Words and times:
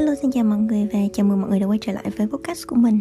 Hello, 0.00 0.14
xin 0.14 0.30
chào 0.30 0.44
mọi 0.44 0.58
người 0.58 0.88
và 0.92 0.98
chào 1.12 1.26
mừng 1.26 1.40
mọi 1.40 1.50
người 1.50 1.60
đã 1.60 1.66
quay 1.66 1.78
trở 1.80 1.92
lại 1.92 2.04
với 2.16 2.26
podcast 2.26 2.66
của 2.66 2.76
mình. 2.76 3.00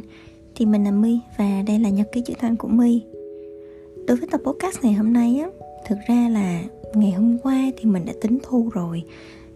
Thì 0.56 0.66
mình 0.66 0.84
là 0.84 0.92
My 0.92 1.20
và 1.38 1.64
đây 1.68 1.80
là 1.80 1.90
nhật 1.90 2.08
ký 2.12 2.22
chữ 2.22 2.34
thanh 2.40 2.56
của 2.56 2.68
My. 2.68 3.02
Đối 4.08 4.18
với 4.18 4.28
tập 4.32 4.42
podcast 4.44 4.84
ngày 4.84 4.94
hôm 4.94 5.14
nay 5.14 5.40
á, 5.44 5.50
Thực 5.88 5.96
ra 6.10 6.30
là 6.30 6.62
ngày 6.94 7.12
hôm 7.12 7.38
qua 7.44 7.72
thì 7.78 7.86
mình 7.86 8.06
đã 8.06 8.14
tính 8.22 8.38
thu 8.44 8.70
rồi. 8.74 9.04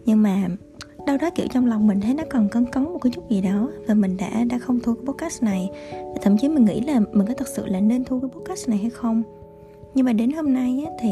Nhưng 0.04 0.22
mà 0.22 0.48
đâu 1.06 1.16
đó, 1.16 1.30
kiểu, 1.30 1.46
trong 1.52 1.66
lòng 1.66 1.86
mình 1.86 2.00
thấy 2.00 2.14
nó 2.14 2.22
còn 2.30 2.48
cấn 2.48 2.66
cấn 2.66 2.84
một 2.84 2.98
cái 3.02 3.12
chút 3.14 3.30
gì 3.30 3.40
đó 3.40 3.70
Và 3.86 3.94
mình 3.94 4.16
đã 4.16 4.44
đã 4.44 4.58
không 4.58 4.80
thu 4.80 4.94
cái 4.94 5.04
podcast 5.06 5.42
này. 5.42 5.70
Và 5.92 6.18
Thậm 6.22 6.38
chí 6.38 6.48
mình 6.48 6.64
nghĩ 6.64 6.80
là 6.80 7.00
mình 7.12 7.26
có 7.28 7.34
thật 7.34 7.48
sự 7.48 7.66
là 7.66 7.80
nên 7.80 8.04
thu 8.04 8.20
cái 8.20 8.30
podcast 8.34 8.68
này 8.68 8.78
hay 8.78 8.90
không. 8.90 9.22
Nhưng 9.94 10.06
mà 10.06 10.12
đến 10.12 10.32
hôm 10.32 10.52
nay 10.52 10.84
á, 10.86 10.92
thì 11.00 11.10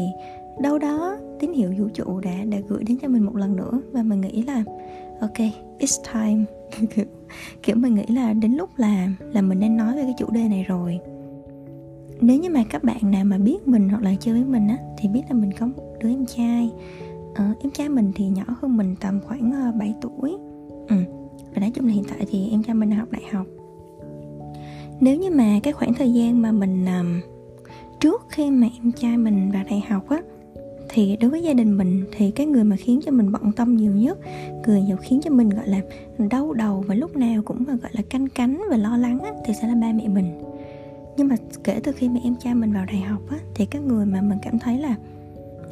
đâu 0.61 0.79
đó 0.79 1.17
tín 1.39 1.53
hiệu 1.53 1.73
vũ 1.77 1.87
trụ 1.93 2.19
đã 2.19 2.43
đã 2.49 2.57
gửi 2.67 2.83
đến 2.83 2.97
cho 3.01 3.07
mình 3.07 3.23
một 3.23 3.35
lần 3.35 3.55
nữa 3.55 3.81
và 3.91 4.03
mình 4.03 4.21
nghĩ 4.21 4.43
là 4.43 4.63
ok 5.23 5.39
it's 5.79 6.03
time. 6.13 6.45
Kiểu, 6.71 7.05
kiểu 7.63 7.75
mình 7.75 7.95
nghĩ 7.95 8.05
là 8.07 8.33
đến 8.33 8.53
lúc 8.53 8.69
là 8.77 9.07
là 9.19 9.41
mình 9.41 9.59
nên 9.59 9.77
nói 9.77 9.95
về 9.95 10.03
cái 10.03 10.13
chủ 10.17 10.31
đề 10.31 10.47
này 10.49 10.63
rồi. 10.63 10.99
Nếu 12.21 12.39
như 12.39 12.49
mà 12.49 12.63
các 12.69 12.83
bạn 12.83 13.11
nào 13.11 13.25
mà 13.25 13.37
biết 13.37 13.67
mình 13.67 13.89
hoặc 13.89 14.03
là 14.03 14.13
chơi 14.19 14.33
với 14.33 14.43
mình 14.43 14.67
á 14.67 14.77
thì 14.97 15.09
biết 15.09 15.21
là 15.29 15.35
mình 15.35 15.51
có 15.59 15.65
một 15.65 15.83
đứa 15.99 16.09
em 16.09 16.25
trai. 16.25 16.71
Ờ, 17.35 17.43
em 17.61 17.71
trai 17.71 17.89
mình 17.89 18.11
thì 18.15 18.27
nhỏ 18.27 18.43
hơn 18.61 18.77
mình 18.77 18.95
tầm 18.99 19.19
khoảng 19.27 19.51
ờ, 19.51 19.71
7 19.79 19.95
tuổi. 20.01 20.37
Ừ. 20.87 20.95
và 21.53 21.59
nói 21.59 21.71
chung 21.73 21.85
là 21.85 21.93
hiện 21.93 22.03
tại 22.09 22.27
thì 22.31 22.49
em 22.51 22.63
trai 22.63 22.75
mình 22.75 22.89
đang 22.89 22.99
học 22.99 23.11
đại 23.11 23.23
học. 23.31 23.45
Nếu 24.99 25.17
như 25.17 25.29
mà 25.29 25.59
cái 25.63 25.73
khoảng 25.73 25.93
thời 25.93 26.13
gian 26.13 26.41
mà 26.41 26.51
mình 26.51 26.85
um, 26.85 27.21
trước 27.99 28.25
khi 28.29 28.51
mà 28.51 28.67
em 28.83 28.91
trai 28.91 29.17
mình 29.17 29.51
vào 29.51 29.63
đại 29.69 29.83
học 29.89 30.09
á 30.09 30.21
thì 30.93 31.17
đối 31.17 31.31
với 31.31 31.43
gia 31.43 31.53
đình 31.53 31.77
mình 31.77 32.05
thì 32.11 32.31
cái 32.31 32.45
người 32.45 32.63
mà 32.63 32.75
khiến 32.75 32.99
cho 33.05 33.11
mình 33.11 33.31
bận 33.31 33.51
tâm 33.51 33.77
nhiều 33.77 33.91
nhất 33.91 34.19
người 34.67 34.81
nhiều 34.81 34.97
khiến 34.97 35.19
cho 35.23 35.31
mình 35.31 35.49
gọi 35.49 35.67
là 35.67 35.81
đau 36.17 36.53
đầu 36.53 36.83
và 36.87 36.95
lúc 36.95 37.15
nào 37.15 37.41
cũng 37.41 37.63
gọi 37.63 37.91
là 37.91 38.01
canh 38.09 38.29
cánh 38.29 38.61
và 38.69 38.77
lo 38.77 38.97
lắng 38.97 39.19
á, 39.19 39.31
thì 39.45 39.53
sẽ 39.53 39.67
là 39.67 39.75
ba 39.75 39.91
mẹ 39.93 40.07
mình. 40.07 40.41
Nhưng 41.17 41.27
mà 41.27 41.35
kể 41.63 41.79
từ 41.83 41.91
khi 41.91 42.09
mà 42.09 42.19
em 42.23 42.35
trai 42.35 42.55
mình 42.55 42.73
vào 42.73 42.85
đại 42.85 43.01
học 43.01 43.21
á, 43.29 43.37
thì 43.55 43.65
cái 43.65 43.81
người 43.81 44.05
mà 44.05 44.21
mình 44.21 44.37
cảm 44.41 44.59
thấy 44.59 44.79
là 44.79 44.95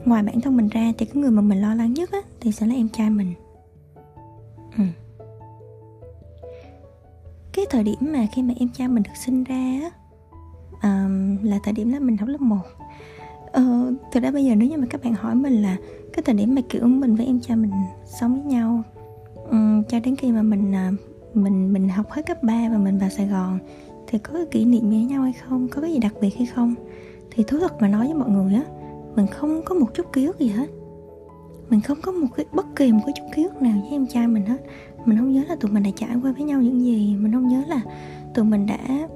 ngoài 0.05 0.23
bản 0.23 0.41
thân 0.41 0.58
mình 0.58 0.69
ra 0.69 0.94
thì 0.97 1.05
cái 1.05 1.22
người 1.22 1.31
mà 1.31 1.41
mình 1.41 1.61
lo 1.61 1.75
lắng 1.75 1.94
nhất 1.94 2.11
á, 2.11 2.19
thì 2.39 2.52
sẽ 2.52 2.67
là 2.67 2.75
em 2.75 2.89
trai 2.89 3.09
mình. 3.09 3.33
Ừ. 4.78 4.83
cái 7.53 7.66
thời 7.69 7.83
điểm 7.83 7.95
mà 8.00 8.28
khi 8.33 8.41
mà 8.41 8.53
em 8.59 8.69
trai 8.69 8.88
mình 8.88 9.03
được 9.03 9.16
sinh 9.25 9.44
ra 9.44 9.81
á, 9.81 9.91
um, 10.83 11.38
là 11.44 11.59
thời 11.63 11.73
điểm 11.73 11.91
là 11.94 12.00
mình 12.00 12.17
học 12.17 12.30
lớp 12.30 12.41
1 12.41 12.58
ờ, 13.52 13.94
thực 14.11 14.23
ra 14.23 14.31
bây 14.31 14.45
giờ 14.45 14.55
nếu 14.55 14.69
như 14.69 14.77
mà 14.77 14.88
các 14.89 15.03
bạn 15.03 15.13
hỏi 15.13 15.35
mình 15.35 15.61
là 15.61 15.77
cái 16.13 16.23
thời 16.23 16.35
điểm 16.35 16.55
mà 16.55 16.61
kiểu 16.69 16.88
mình 16.88 17.16
với 17.16 17.25
em 17.25 17.39
trai 17.39 17.57
mình 17.57 17.71
sống 18.05 18.33
với 18.33 18.53
nhau 18.53 18.83
um, 19.52 19.83
cho 19.83 19.99
đến 19.99 20.16
khi 20.16 20.31
mà 20.31 20.41
mình 20.41 20.75
à, 20.75 20.91
mình 21.33 21.73
mình 21.73 21.89
học 21.89 22.11
hết 22.11 22.25
cấp 22.27 22.44
3 22.44 22.69
và 22.72 22.77
mình 22.77 22.97
vào 22.97 23.09
Sài 23.09 23.27
Gòn 23.27 23.59
thì 24.07 24.17
có 24.17 24.33
cái 24.33 24.45
kỷ 24.52 24.66
niệm 24.66 24.89
gì 24.89 24.97
với 24.97 25.05
nhau 25.05 25.23
hay 25.23 25.33
không? 25.33 25.67
Có 25.67 25.81
cái 25.81 25.94
gì 25.94 25.99
đặc 25.99 26.13
biệt 26.22 26.35
hay 26.38 26.45
không? 26.45 26.75
Thì 27.31 27.44
thú 27.44 27.57
thật 27.59 27.81
mà 27.81 27.88
nói 27.88 28.05
với 28.05 28.16
mọi 28.16 28.29
người 28.29 28.53
á 28.53 28.63
mình 29.16 29.27
không 29.27 29.61
có 29.66 29.75
một 29.75 29.94
chút 29.94 30.13
ký 30.13 30.25
ức 30.25 30.39
gì 30.39 30.47
hết. 30.47 30.69
Mình 31.69 31.81
không 31.81 31.97
có 32.02 32.11
một 32.11 32.27
cái 32.35 32.45
bất 32.52 32.75
kỳ 32.75 32.91
một 32.91 32.99
cái 33.05 33.13
chút 33.17 33.25
ký 33.35 33.44
ức 33.44 33.61
nào 33.61 33.77
với 33.81 33.89
em 33.91 34.07
trai 34.07 34.27
mình 34.27 34.45
hết. 34.45 34.57
Mình 35.05 35.17
không 35.17 35.31
nhớ 35.31 35.44
là 35.49 35.55
tụi 35.55 35.72
mình 35.72 35.83
đã 35.83 35.89
trải 35.95 36.16
qua 36.23 36.31
với 36.31 36.44
nhau 36.44 36.61
những 36.61 36.81
gì. 36.81 37.16
Mình 37.19 37.31
không 37.31 37.47
nhớ 37.47 37.63
là 37.67 37.81
tụi 38.33 38.45
mình 38.45 38.66
đã 38.66 39.07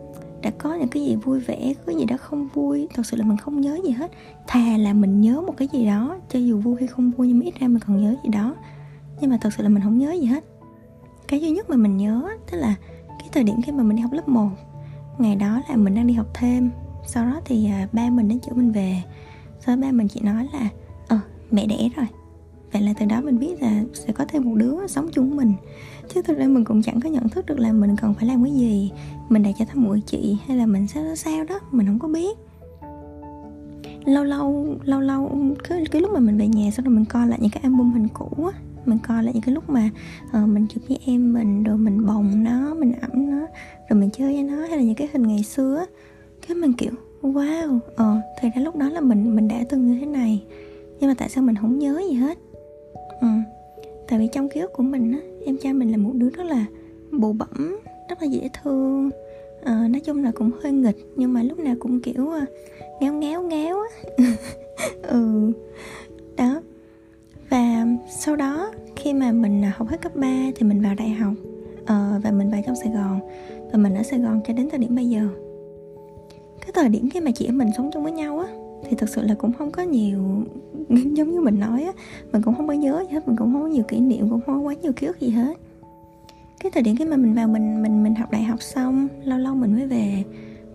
đã 0.45 0.51
có 0.57 0.73
những 0.73 0.87
cái 0.87 1.05
gì 1.05 1.15
vui 1.15 1.39
vẻ, 1.39 1.73
có 1.77 1.83
cái 1.85 1.95
gì 1.95 2.05
đó 2.05 2.17
không 2.17 2.47
vui. 2.53 2.87
Thật 2.93 3.05
sự 3.05 3.17
là 3.17 3.25
mình 3.25 3.37
không 3.37 3.61
nhớ 3.61 3.79
gì 3.85 3.91
hết. 3.91 4.11
Thà 4.47 4.77
là 4.77 4.93
mình 4.93 5.21
nhớ 5.21 5.41
một 5.41 5.53
cái 5.57 5.67
gì 5.67 5.85
đó, 5.85 6.17
cho 6.29 6.39
dù 6.39 6.59
vui 6.59 6.75
hay 6.79 6.87
không 6.87 7.11
vui 7.11 7.27
nhưng 7.27 7.39
mà 7.39 7.45
ít 7.45 7.53
ra 7.59 7.67
mình 7.67 7.79
còn 7.87 8.01
nhớ 8.01 8.15
gì 8.23 8.29
đó. 8.29 8.55
Nhưng 9.21 9.29
mà 9.29 9.37
thật 9.41 9.49
sự 9.57 9.63
là 9.63 9.69
mình 9.69 9.83
không 9.83 9.97
nhớ 9.97 10.11
gì 10.11 10.25
hết. 10.25 10.43
Cái 11.27 11.41
duy 11.41 11.51
nhất 11.51 11.69
mà 11.69 11.75
mình 11.75 11.97
nhớ 11.97 12.29
tức 12.51 12.57
là 12.57 12.75
cái 13.19 13.29
thời 13.31 13.43
điểm 13.43 13.61
khi 13.61 13.71
mà 13.71 13.83
mình 13.83 13.95
đi 13.95 14.01
học 14.01 14.11
lớp 14.11 14.27
1 14.27 14.49
ngày 15.17 15.35
đó 15.35 15.61
là 15.69 15.75
mình 15.75 15.95
đang 15.95 16.07
đi 16.07 16.13
học 16.13 16.27
thêm. 16.33 16.69
Sau 17.07 17.25
đó 17.25 17.41
thì 17.45 17.67
à, 17.69 17.87
ba 17.93 18.09
mình 18.09 18.27
đến 18.27 18.39
chở 18.39 18.51
mình 18.55 18.71
về. 18.71 19.01
Sau 19.59 19.75
đó 19.75 19.81
ba 19.81 19.91
mình 19.91 20.07
chỉ 20.07 20.19
nói 20.19 20.47
là 20.53 20.69
ờ 21.07 21.19
mẹ 21.51 21.65
đẻ 21.65 21.89
rồi 21.95 22.07
vậy 22.75 22.83
là 22.83 22.93
từ 22.99 23.05
đó 23.05 23.21
mình 23.21 23.39
biết 23.39 23.61
là 23.61 23.83
sẽ 23.93 24.13
có 24.13 24.25
thêm 24.27 24.43
một 24.43 24.55
đứa 24.55 24.87
sống 24.87 25.09
chung 25.11 25.29
với 25.29 25.37
mình. 25.37 25.53
Chứ 26.13 26.21
thực 26.21 26.37
ra 26.37 26.47
mình 26.47 26.65
cũng 26.65 26.81
chẳng 26.81 26.99
có 26.99 27.09
nhận 27.09 27.29
thức 27.29 27.45
được 27.45 27.59
là 27.59 27.73
mình 27.73 27.95
cần 28.01 28.13
phải 28.13 28.25
làm 28.25 28.43
cái 28.43 28.53
gì. 28.53 28.91
Mình 29.29 29.43
đã 29.43 29.49
trở 29.59 29.65
thành 29.65 29.83
một 29.83 29.95
chị 30.05 30.37
hay 30.47 30.57
là 30.57 30.65
mình 30.65 30.87
sẽ 30.87 31.15
sao 31.15 31.43
đó 31.43 31.59
mình 31.71 31.87
không 31.87 31.99
có 31.99 32.07
biết. 32.07 32.37
Lâu 34.05 34.23
lâu 34.23 34.75
lâu 34.83 34.99
lâu 34.99 35.31
cái, 35.69 35.85
cái 35.91 36.01
lúc 36.01 36.11
mà 36.13 36.19
mình 36.19 36.37
về 36.37 36.47
nhà 36.47 36.71
sau 36.71 36.85
đó 36.85 36.89
mình 36.89 37.05
coi 37.05 37.27
lại 37.27 37.39
những 37.41 37.51
cái 37.51 37.61
album 37.63 37.91
hình 37.91 38.07
cũ 38.13 38.45
á 38.53 38.59
mình 38.85 38.97
coi 39.07 39.23
lại 39.23 39.33
những 39.33 39.43
cái 39.43 39.55
lúc 39.55 39.69
mà 39.69 39.89
uh, 40.27 40.49
mình 40.49 40.67
chụp 40.69 40.83
với 40.87 40.99
em 41.05 41.33
mình 41.33 41.63
rồi 41.63 41.77
mình 41.77 42.05
bồng 42.05 42.43
nó 42.43 42.73
mình 42.73 42.93
ẩm 43.01 43.11
nó 43.29 43.47
rồi 43.89 43.99
mình 43.99 44.09
chơi 44.09 44.33
với 44.33 44.43
nó 44.43 44.55
hay 44.55 44.77
là 44.77 44.83
những 44.83 44.95
cái 44.95 45.09
hình 45.13 45.27
ngày 45.27 45.43
xưa 45.43 45.77
á. 45.77 45.85
Cái 46.47 46.55
mình 46.55 46.73
kiểu 46.73 46.91
wow 47.21 47.79
ờ 47.95 48.21
thì 48.41 48.49
ra 48.55 48.61
lúc 48.61 48.75
đó 48.75 48.89
là 48.89 49.01
mình 49.01 49.35
mình 49.35 49.47
đã 49.47 49.63
từng 49.69 49.85
như 49.85 49.99
thế 49.99 50.05
này. 50.05 50.43
Nhưng 50.99 51.09
mà 51.09 51.13
tại 51.17 51.29
sao 51.29 51.43
mình 51.43 51.55
không 51.55 51.79
nhớ 51.79 52.01
gì 52.09 52.15
hết? 52.15 52.37
Ừ. 53.21 53.27
Tại 54.07 54.19
vì 54.19 54.27
trong 54.27 54.49
ký 54.49 54.59
ức 54.59 54.73
của 54.73 54.83
mình 54.83 55.11
á 55.11 55.19
em 55.45 55.57
trai 55.57 55.73
mình 55.73 55.91
là 55.91 55.97
một 55.97 56.11
đứa 56.13 56.29
rất 56.29 56.43
là 56.43 56.65
bụ 57.11 57.33
bẩm 57.33 57.79
rất 58.09 58.21
là 58.21 58.27
dễ 58.27 58.49
thương. 58.63 59.09
À, 59.63 59.87
nói 59.89 60.01
chung 60.05 60.23
là 60.23 60.31
cũng 60.35 60.51
hơi 60.63 60.71
nghịch 60.71 60.97
nhưng 61.15 61.33
mà 61.33 61.43
lúc 61.43 61.59
nào 61.59 61.75
cũng 61.79 62.01
kiểu 62.01 62.23
uh, 62.23 62.49
ngáo 63.01 63.13
ngáo 63.13 63.41
ngáo 63.41 63.81
á. 63.81 64.25
Ừ. 65.01 65.51
Đó. 66.37 66.61
Và 67.49 67.85
sau 68.09 68.35
đó 68.35 68.71
khi 68.95 69.13
mà 69.13 69.31
mình 69.31 69.63
à, 69.63 69.73
học 69.77 69.87
hết 69.87 70.01
cấp 70.01 70.15
3 70.15 70.27
thì 70.55 70.67
mình 70.67 70.81
vào 70.81 70.95
đại 70.95 71.09
học 71.09 71.33
à, 71.85 72.19
và 72.23 72.31
mình 72.31 72.51
vào 72.51 72.61
trong 72.65 72.75
Sài 72.75 72.91
Gòn 72.93 73.19
và 73.71 73.77
mình 73.77 73.95
ở 73.95 74.03
Sài 74.03 74.19
Gòn 74.19 74.41
cho 74.47 74.53
đến 74.53 74.69
thời 74.69 74.79
điểm 74.79 74.95
bây 74.95 75.05
giờ. 75.05 75.27
Cái 76.61 76.71
thời 76.73 76.89
điểm 76.89 77.09
khi 77.09 77.19
mà 77.19 77.31
chị 77.35 77.45
em 77.45 77.57
mình 77.57 77.67
sống 77.77 77.89
chung 77.93 78.03
với 78.03 78.11
nhau 78.11 78.39
á 78.39 78.47
thì 78.89 78.95
thật 78.97 79.09
sự 79.09 79.21
là 79.21 79.33
cũng 79.33 79.53
không 79.53 79.71
có 79.71 79.83
nhiều, 79.83 80.43
giống 80.89 81.31
như 81.31 81.41
mình 81.41 81.59
nói 81.59 81.83
á, 81.83 81.91
mình 82.31 82.41
cũng 82.41 82.55
không 82.55 82.67
có 82.67 82.73
nhớ 82.73 83.03
gì 83.07 83.13
hết, 83.13 83.27
mình 83.27 83.35
cũng 83.35 83.53
không 83.53 83.61
có 83.61 83.67
nhiều 83.67 83.83
kỷ 83.83 83.99
niệm, 83.99 84.29
cũng 84.29 84.41
không 84.45 84.63
có 84.63 84.69
quá 84.69 84.73
nhiều 84.81 84.93
ký 84.93 85.07
ức 85.07 85.19
gì 85.19 85.29
hết. 85.29 85.57
Cái 86.59 86.71
thời 86.71 86.83
điểm 86.83 86.95
khi 86.95 87.05
mà 87.05 87.15
mình 87.15 87.33
vào 87.33 87.47
mình 87.47 87.83
mình 87.83 88.03
mình 88.03 88.15
học 88.15 88.31
đại 88.31 88.43
học 88.43 88.61
xong, 88.61 89.07
lâu 89.23 89.39
lâu 89.39 89.55
mình 89.55 89.73
mới 89.73 89.87
về, 89.87 90.23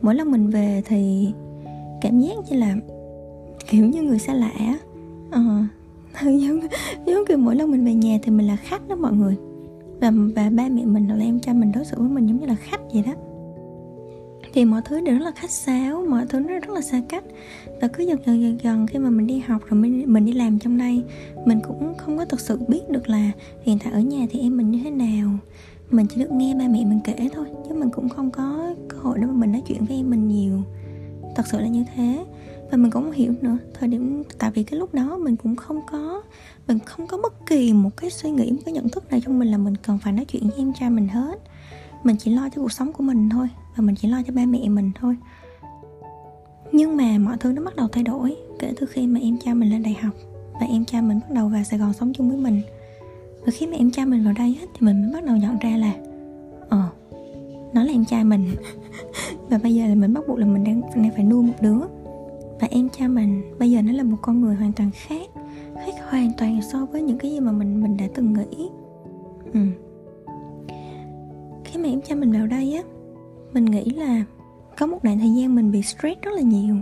mỗi 0.03 0.15
lần 0.15 0.31
mình 0.31 0.51
về 0.51 0.83
thì 0.85 1.33
cảm 2.01 2.21
giác 2.21 2.35
như 2.51 2.57
là 2.57 2.77
kiểu 3.69 3.87
như 3.87 4.03
người 4.03 4.19
xa 4.19 4.35
lạ 4.35 4.79
ờ 5.31 5.41
giống 6.23 6.61
giống 7.07 7.25
kiểu 7.29 7.39
mỗi 7.39 7.57
lần 7.57 7.71
mình 7.71 7.85
về 7.85 7.95
nhà 7.95 8.19
thì 8.23 8.31
mình 8.31 8.47
là 8.47 8.57
khách 8.57 8.89
đó 8.89 8.97
mọi 8.97 9.13
người. 9.13 9.37
Và 10.01 10.13
và 10.37 10.51
ba 10.51 10.69
mẹ 10.69 10.85
mình 10.85 11.09
là 11.09 11.25
em 11.25 11.41
cha 11.41 11.53
mình 11.53 11.73
đối 11.73 11.85
xử 11.85 11.97
với 11.99 12.09
mình 12.09 12.27
giống 12.27 12.41
như 12.41 12.47
là 12.47 12.55
khách 12.55 12.81
vậy 12.93 13.03
đó 13.07 13.13
thì 14.53 14.65
mọi 14.65 14.83
thứ 14.85 15.01
đều 15.01 15.19
rất 15.19 15.25
là 15.25 15.31
khách 15.31 15.51
sáo, 15.51 16.05
mọi 16.09 16.27
thứ 16.29 16.41
nó 16.41 16.49
rất 16.49 16.69
là 16.69 16.81
xa 16.81 17.03
cách. 17.09 17.25
Và 17.81 17.89
cứ 17.89 18.05
dần 18.05 18.19
dần 18.27 18.43
dần 18.43 18.59
dần 18.63 18.87
khi 18.87 18.99
mà 18.99 19.11
mình 19.11 19.27
đi 19.27 19.39
học 19.39 19.63
rồi 19.67 19.81
mình 19.81 20.05
mình 20.07 20.27
đi 20.27 20.33
làm 20.33 20.59
trong 20.59 20.79
đây, 20.79 21.03
mình 21.47 21.61
cũng 21.67 21.95
không 21.99 22.19
có 22.19 22.25
thực 22.25 22.41
sự 22.41 22.59
biết 22.69 22.89
được 22.89 23.09
là 23.09 23.31
hiện 23.63 23.79
tại 23.85 23.93
ở 23.93 24.01
nhà 24.01 24.27
thì 24.31 24.41
em 24.41 24.57
mình 24.57 24.71
như 24.71 24.81
thế 24.85 24.91
nào. 24.91 25.31
Mình 25.91 26.07
chỉ 26.07 26.21
được 26.21 26.33
nghe 26.33 26.55
ba 26.55 26.69
mẹ 26.69 26.85
mình 26.85 27.01
kể 27.05 27.29
thôi, 27.33 27.47
chứ 27.69 27.75
mình 27.75 27.91
cũng 27.91 28.09
không 28.09 28.31
có 28.31 28.75
cơ 28.89 28.99
hội 28.99 29.19
để 29.19 29.27
mà 29.27 29.33
mình 29.33 29.53
nói 29.53 29.63
chuyện 29.67 29.85
với 29.85 29.97
em 29.97 30.11
mình 30.11 30.29
nhiều. 30.29 30.63
Thật 31.37 31.47
sự 31.47 31.59
là 31.59 31.69
như 31.69 31.85
thế. 31.95 32.25
Và 32.71 32.77
mình 32.77 32.91
cũng 32.91 33.03
không 33.03 33.13
hiểu 33.13 33.35
nữa, 33.41 33.57
thời 33.75 33.89
điểm, 33.89 34.23
tại 34.39 34.51
vì 34.55 34.63
cái 34.63 34.81
lúc 34.81 34.95
đó 34.95 35.19
mình 35.19 35.37
cũng 35.37 35.57
không 35.57 35.81
có, 35.91 36.23
mình 36.69 36.79
không 36.87 37.07
có 37.07 37.19
bất 37.23 37.47
kỳ 37.47 37.73
một 37.73 37.91
cái 37.97 38.11
suy 38.11 38.31
nghĩ, 38.31 38.51
một 38.51 38.59
cái 38.65 38.75
nhận 38.75 38.89
thức 38.89 39.11
nào 39.11 39.21
trong 39.25 39.39
mình 39.39 39.51
là 39.51 39.59
mình 39.59 39.75
cần 39.83 39.99
phải 39.99 40.13
nói 40.13 40.25
chuyện 40.25 40.43
với 40.43 40.59
em 40.59 40.73
trai 40.81 40.91
mình 40.91 41.09
hết 41.09 41.41
mình 42.05 42.17
chỉ 42.17 42.31
lo 42.31 42.49
cho 42.49 42.63
cuộc 42.63 42.73
sống 42.73 42.93
của 42.93 43.03
mình 43.03 43.29
thôi 43.29 43.49
và 43.77 43.83
mình 43.83 43.95
chỉ 43.95 44.09
lo 44.09 44.23
cho 44.27 44.33
ba 44.33 44.45
mẹ 44.45 44.69
mình 44.69 44.91
thôi. 45.01 45.17
Nhưng 46.73 46.97
mà 46.97 47.19
mọi 47.19 47.37
thứ 47.41 47.53
nó 47.53 47.63
bắt 47.63 47.77
đầu 47.77 47.89
thay 47.89 48.05
đổi 48.05 48.37
kể 48.59 48.73
từ 48.81 48.87
khi 48.87 49.07
mà 49.07 49.21
em 49.21 49.39
cha 49.45 49.55
mình 49.55 49.71
lên 49.71 49.83
đại 49.83 49.95
học 49.95 50.15
và 50.53 50.67
em 50.67 50.85
cha 50.85 51.01
mình 51.01 51.21
bắt 51.21 51.31
đầu 51.31 51.49
vào 51.49 51.65
sài 51.65 51.79
gòn 51.79 51.93
sống 51.93 52.13
chung 52.13 52.29
với 52.29 52.39
mình. 52.39 52.61
Và 53.47 53.53
khi 53.53 53.67
mà 53.67 53.77
em 53.77 53.91
cha 53.91 54.05
mình 54.05 54.25
vào 54.25 54.35
đây 54.39 54.59
thì 54.61 54.87
mình 54.87 55.03
mới 55.03 55.13
bắt 55.13 55.25
đầu 55.25 55.37
nhận 55.37 55.59
ra 55.59 55.77
là 55.77 55.95
ờ 56.69 56.83
nó 57.73 57.85
là 57.85 57.93
em 57.93 58.05
trai 58.05 58.25
mình. 58.25 58.55
Và 59.49 59.59
bây 59.63 59.75
giờ 59.75 59.87
là 59.87 59.95
mình 59.95 60.15
bắt 60.15 60.25
buộc 60.29 60.39
là 60.39 60.47
mình 60.47 60.65
đang, 60.65 60.81
đang 60.81 61.11
phải 61.15 61.25
nuôi 61.25 61.43
một 61.43 61.55
đứa. 61.61 61.81
Và 62.61 62.69
em 62.71 62.89
cha 62.89 63.09
mình 63.09 63.43
bây 63.59 63.71
giờ 63.71 63.83
nó 63.83 63.93
là 63.93 64.03
một 64.03 64.17
con 64.23 64.41
người 64.41 64.55
hoàn 64.55 64.73
toàn 64.73 64.91
khác 64.95 65.31
khác 65.87 65.95
hoàn 66.11 66.33
toàn 66.39 66.61
so 66.73 66.87
với 66.93 67.03
những 67.03 67.19
cái 67.19 67.31
gì 67.31 67.41
mà 67.41 67.53
mình 67.53 67.83
mình 67.83 67.97
đã 67.97 68.05
từng 68.15 68.33
nghĩ. 68.33 68.69
Ừ 69.53 69.61
mà 71.91 71.95
em 71.95 72.01
cho 72.03 72.17
mình 72.17 72.33
vào 72.33 72.47
đây 72.47 72.75
á. 72.75 72.83
Mình 73.53 73.65
nghĩ 73.65 73.85
là 73.85 74.25
có 74.79 74.87
một 74.87 74.99
đoạn 75.03 75.19
thời 75.19 75.35
gian 75.35 75.55
mình 75.55 75.73
bị 75.73 75.83
stress 75.83 76.21
rất 76.23 76.31
là 76.35 76.41
nhiều. 76.41 76.77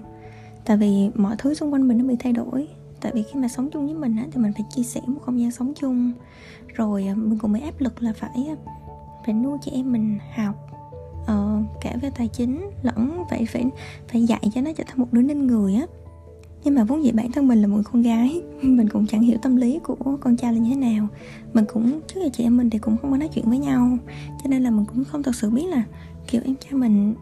Tại 0.64 0.76
vì 0.76 1.10
mọi 1.14 1.36
thứ 1.38 1.54
xung 1.54 1.72
quanh 1.72 1.88
mình 1.88 1.98
nó 1.98 2.04
bị 2.04 2.16
thay 2.18 2.32
đổi. 2.32 2.68
Tại 3.00 3.12
vì 3.14 3.22
khi 3.22 3.40
mà 3.40 3.48
sống 3.48 3.70
chung 3.70 3.86
với 3.86 3.94
mình 3.94 4.16
á 4.16 4.26
thì 4.32 4.40
mình 4.40 4.52
phải 4.52 4.64
chia 4.70 4.82
sẻ 4.82 5.00
một 5.06 5.20
không 5.22 5.40
gian 5.40 5.50
sống 5.50 5.72
chung. 5.76 6.12
Rồi 6.74 7.06
à, 7.06 7.14
mình 7.14 7.38
cũng 7.38 7.52
bị 7.52 7.60
áp 7.60 7.80
lực 7.80 8.02
là 8.02 8.12
phải 8.12 8.46
à, 8.48 8.56
phải 9.26 9.34
nuôi 9.34 9.58
chị 9.62 9.70
em 9.70 9.92
mình 9.92 10.18
học. 10.34 10.54
Ờ, 11.26 11.62
cả 11.80 11.96
về 12.02 12.10
tài 12.16 12.28
chính 12.28 12.70
lẫn 12.82 13.24
phải 13.30 13.46
phải 13.46 13.64
phải 14.08 14.22
dạy 14.22 14.42
cho 14.54 14.60
nó 14.60 14.70
trở 14.76 14.84
thành 14.86 14.98
một 14.98 15.12
đứa 15.12 15.22
nên 15.22 15.46
người 15.46 15.74
á 15.74 15.86
nhưng 16.64 16.74
mà 16.74 16.84
vốn 16.84 17.04
dĩ 17.04 17.12
bản 17.12 17.32
thân 17.32 17.48
mình 17.48 17.62
là 17.62 17.68
một 17.68 17.80
con 17.92 18.02
gái, 18.02 18.42
mình 18.62 18.88
cũng 18.88 19.06
chẳng 19.06 19.20
hiểu 19.20 19.38
tâm 19.42 19.56
lý 19.56 19.78
của 19.82 20.16
con 20.20 20.36
trai 20.36 20.52
là 20.52 20.58
như 20.58 20.70
thế 20.70 20.76
nào. 20.76 21.08
Mình 21.52 21.64
cũng, 21.72 22.00
trước 22.06 22.20
giờ 22.22 22.28
chị 22.32 22.44
em 22.44 22.56
mình 22.56 22.70
thì 22.70 22.78
cũng 22.78 22.96
không 22.96 23.10
có 23.10 23.16
nói 23.16 23.28
chuyện 23.28 23.44
với 23.48 23.58
nhau, 23.58 23.98
cho 24.42 24.50
nên 24.50 24.62
là 24.62 24.70
mình 24.70 24.84
cũng 24.84 25.04
không 25.04 25.22
thật 25.22 25.34
sự 25.34 25.50
biết 25.50 25.66
là, 25.66 25.82
kiểu, 26.26 26.42
em 26.44 26.54
trai 26.56 26.72
mình, 26.72 27.14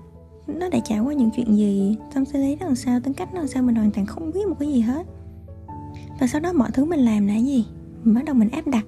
nó 0.46 0.68
đã 0.68 0.78
trải 0.84 1.00
qua 1.00 1.12
những 1.12 1.30
chuyện 1.36 1.56
gì, 1.56 1.96
tâm 2.14 2.24
lý 2.32 2.56
nó 2.60 2.66
làm 2.66 2.76
sao, 2.76 3.00
tính 3.00 3.14
cách 3.14 3.34
nó 3.34 3.40
làm 3.40 3.48
sao, 3.48 3.62
mình 3.62 3.74
hoàn 3.74 3.90
toàn 3.90 4.06
không 4.06 4.30
biết 4.34 4.46
một 4.48 4.56
cái 4.58 4.68
gì 4.68 4.80
hết. 4.80 5.06
Và 6.20 6.26
sau 6.26 6.40
đó 6.40 6.52
mọi 6.52 6.70
thứ 6.74 6.84
mình 6.84 7.00
làm 7.00 7.26
là 7.26 7.36
gì? 7.36 7.66
Mình 8.04 8.14
bắt 8.14 8.24
đầu 8.24 8.34
mình 8.34 8.48
áp 8.48 8.66
đặt. 8.66 8.84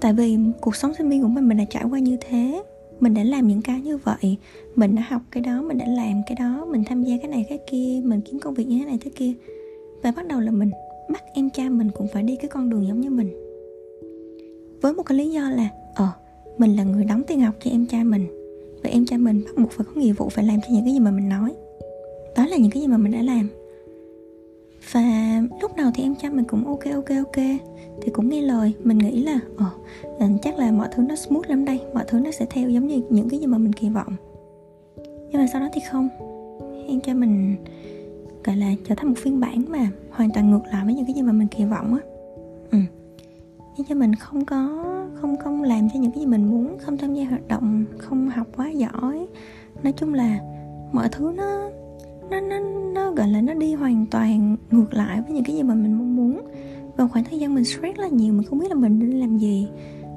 Tại 0.00 0.12
vì 0.12 0.38
cuộc 0.60 0.76
sống 0.76 0.94
sinh 0.94 1.08
viên 1.08 1.22
của 1.22 1.28
mình 1.28 1.48
mình 1.48 1.58
đã 1.58 1.64
trải 1.70 1.84
qua 1.84 1.98
như 1.98 2.16
thế 2.28 2.62
mình 3.00 3.14
đã 3.14 3.24
làm 3.24 3.48
những 3.48 3.62
cái 3.62 3.80
như 3.80 3.96
vậy, 3.96 4.36
mình 4.76 4.94
đã 4.94 5.02
học 5.08 5.22
cái 5.30 5.42
đó, 5.42 5.62
mình 5.62 5.78
đã 5.78 5.86
làm 5.86 6.22
cái 6.26 6.36
đó, 6.40 6.66
mình 6.70 6.84
tham 6.86 7.02
gia 7.02 7.16
cái 7.16 7.28
này 7.28 7.46
cái 7.48 7.58
kia, 7.70 8.00
mình 8.04 8.20
kiếm 8.20 8.40
công 8.40 8.54
việc 8.54 8.68
như 8.68 8.78
thế 8.78 8.84
này 8.84 8.98
thế 9.00 9.10
kia. 9.14 9.32
Và 10.02 10.12
bắt 10.16 10.26
đầu 10.28 10.40
là 10.40 10.50
mình 10.50 10.70
bắt 11.12 11.22
em 11.34 11.50
cha 11.50 11.68
mình 11.68 11.90
cũng 11.94 12.06
phải 12.12 12.22
đi 12.22 12.36
cái 12.36 12.48
con 12.48 12.70
đường 12.70 12.86
giống 12.88 13.00
như 13.00 13.10
mình. 13.10 13.30
Với 14.82 14.92
một 14.92 15.02
cái 15.02 15.18
lý 15.18 15.30
do 15.30 15.50
là 15.50 15.68
ờ 15.94 16.08
mình 16.58 16.76
là 16.76 16.84
người 16.84 17.04
đóng 17.04 17.22
tiền 17.26 17.40
học 17.40 17.54
cho 17.64 17.70
em 17.70 17.86
cha 17.86 18.04
mình. 18.04 18.26
Và 18.82 18.90
em 18.90 19.06
cha 19.06 19.16
mình 19.18 19.42
bắt 19.44 19.52
buộc 19.56 19.70
phải 19.70 19.86
có 19.94 20.00
nghĩa 20.00 20.12
vụ 20.12 20.28
phải 20.28 20.44
làm 20.44 20.58
theo 20.60 20.70
những 20.76 20.84
cái 20.84 20.94
gì 20.94 21.00
mà 21.00 21.10
mình 21.10 21.28
nói. 21.28 21.54
Đó 22.36 22.46
là 22.46 22.56
những 22.56 22.70
cái 22.70 22.82
gì 22.82 22.86
mà 22.86 22.96
mình 22.96 23.12
đã 23.12 23.22
làm 23.22 23.48
và 24.92 25.02
lúc 25.60 25.76
đầu 25.76 25.90
thì 25.94 26.02
em 26.02 26.14
chăm 26.14 26.36
mình 26.36 26.44
cũng 26.44 26.66
ok 26.66 26.84
ok 26.94 27.08
ok. 27.24 27.44
Thì 28.02 28.10
cũng 28.12 28.28
nghe 28.28 28.42
lời, 28.42 28.74
mình 28.84 28.98
nghĩ 28.98 29.22
là 29.22 29.40
ờ, 29.56 29.66
ờ 30.18 30.28
chắc 30.42 30.58
là 30.58 30.72
mọi 30.72 30.88
thứ 30.92 31.02
nó 31.02 31.16
smooth 31.16 31.46
lắm 31.50 31.64
đây. 31.64 31.80
Mọi 31.94 32.04
thứ 32.08 32.20
nó 32.20 32.30
sẽ 32.30 32.46
theo 32.50 32.68
giống 32.68 32.86
như 32.86 33.02
những 33.10 33.28
cái 33.28 33.40
gì 33.40 33.46
mà 33.46 33.58
mình 33.58 33.72
kỳ 33.72 33.88
vọng. 33.88 34.16
Nhưng 35.30 35.40
mà 35.40 35.46
sau 35.52 35.60
đó 35.60 35.68
thì 35.72 35.80
không. 35.90 36.08
Em 36.88 37.00
cho 37.00 37.14
mình, 37.14 37.56
gọi 38.44 38.56
là, 38.56 38.72
trở 38.88 38.94
thành 38.94 39.08
một 39.08 39.14
phiên 39.16 39.40
bản 39.40 39.64
mà 39.68 39.90
hoàn 40.10 40.30
toàn 40.34 40.50
ngược 40.50 40.62
lại 40.72 40.84
với 40.84 40.94
những 40.94 41.06
cái 41.06 41.14
gì 41.14 41.22
mà 41.22 41.32
mình 41.32 41.48
kỳ 41.48 41.64
vọng 41.64 41.94
á. 41.94 42.00
Ừ. 42.70 42.78
Em 43.76 43.86
cho 43.88 43.94
mình 43.94 44.14
không 44.14 44.44
có, 44.44 44.84
không 45.14 45.36
không 45.36 45.62
làm 45.62 45.88
cho 45.94 46.00
những 46.00 46.12
cái 46.12 46.20
gì 46.20 46.26
mình 46.26 46.50
muốn, 46.50 46.78
không 46.78 46.96
tham 46.96 47.14
gia 47.14 47.24
hoạt 47.24 47.48
động, 47.48 47.84
không 47.98 48.28
học 48.28 48.46
quá 48.56 48.70
giỏi. 48.70 49.26
Nói 49.82 49.92
chung 49.92 50.14
là 50.14 50.38
mọi 50.92 51.08
thứ 51.08 51.32
nó 51.36 51.70
nó 52.30 52.40
nó 52.40 52.58
nó, 52.94 53.12
gọi 53.12 53.28
là 53.28 53.40
nó 53.40 53.54
đi 53.54 53.74
hoàn 53.74 54.06
toàn 54.10 54.56
ngược 54.70 54.94
lại 54.94 55.22
với 55.22 55.32
những 55.34 55.44
cái 55.44 55.56
gì 55.56 55.62
mà 55.62 55.74
mình 55.74 55.92
mong 55.92 56.16
muốn. 56.16 56.40
Và 56.96 57.08
khoảng 57.08 57.24
thời 57.24 57.38
gian 57.38 57.54
mình 57.54 57.64
stress 57.64 57.96
rất 57.96 57.98
là 57.98 58.08
nhiều, 58.08 58.32
mình 58.32 58.46
không 58.46 58.58
biết 58.58 58.68
là 58.68 58.74
mình 58.74 58.98
nên 58.98 59.10
làm 59.10 59.38
gì. 59.38 59.68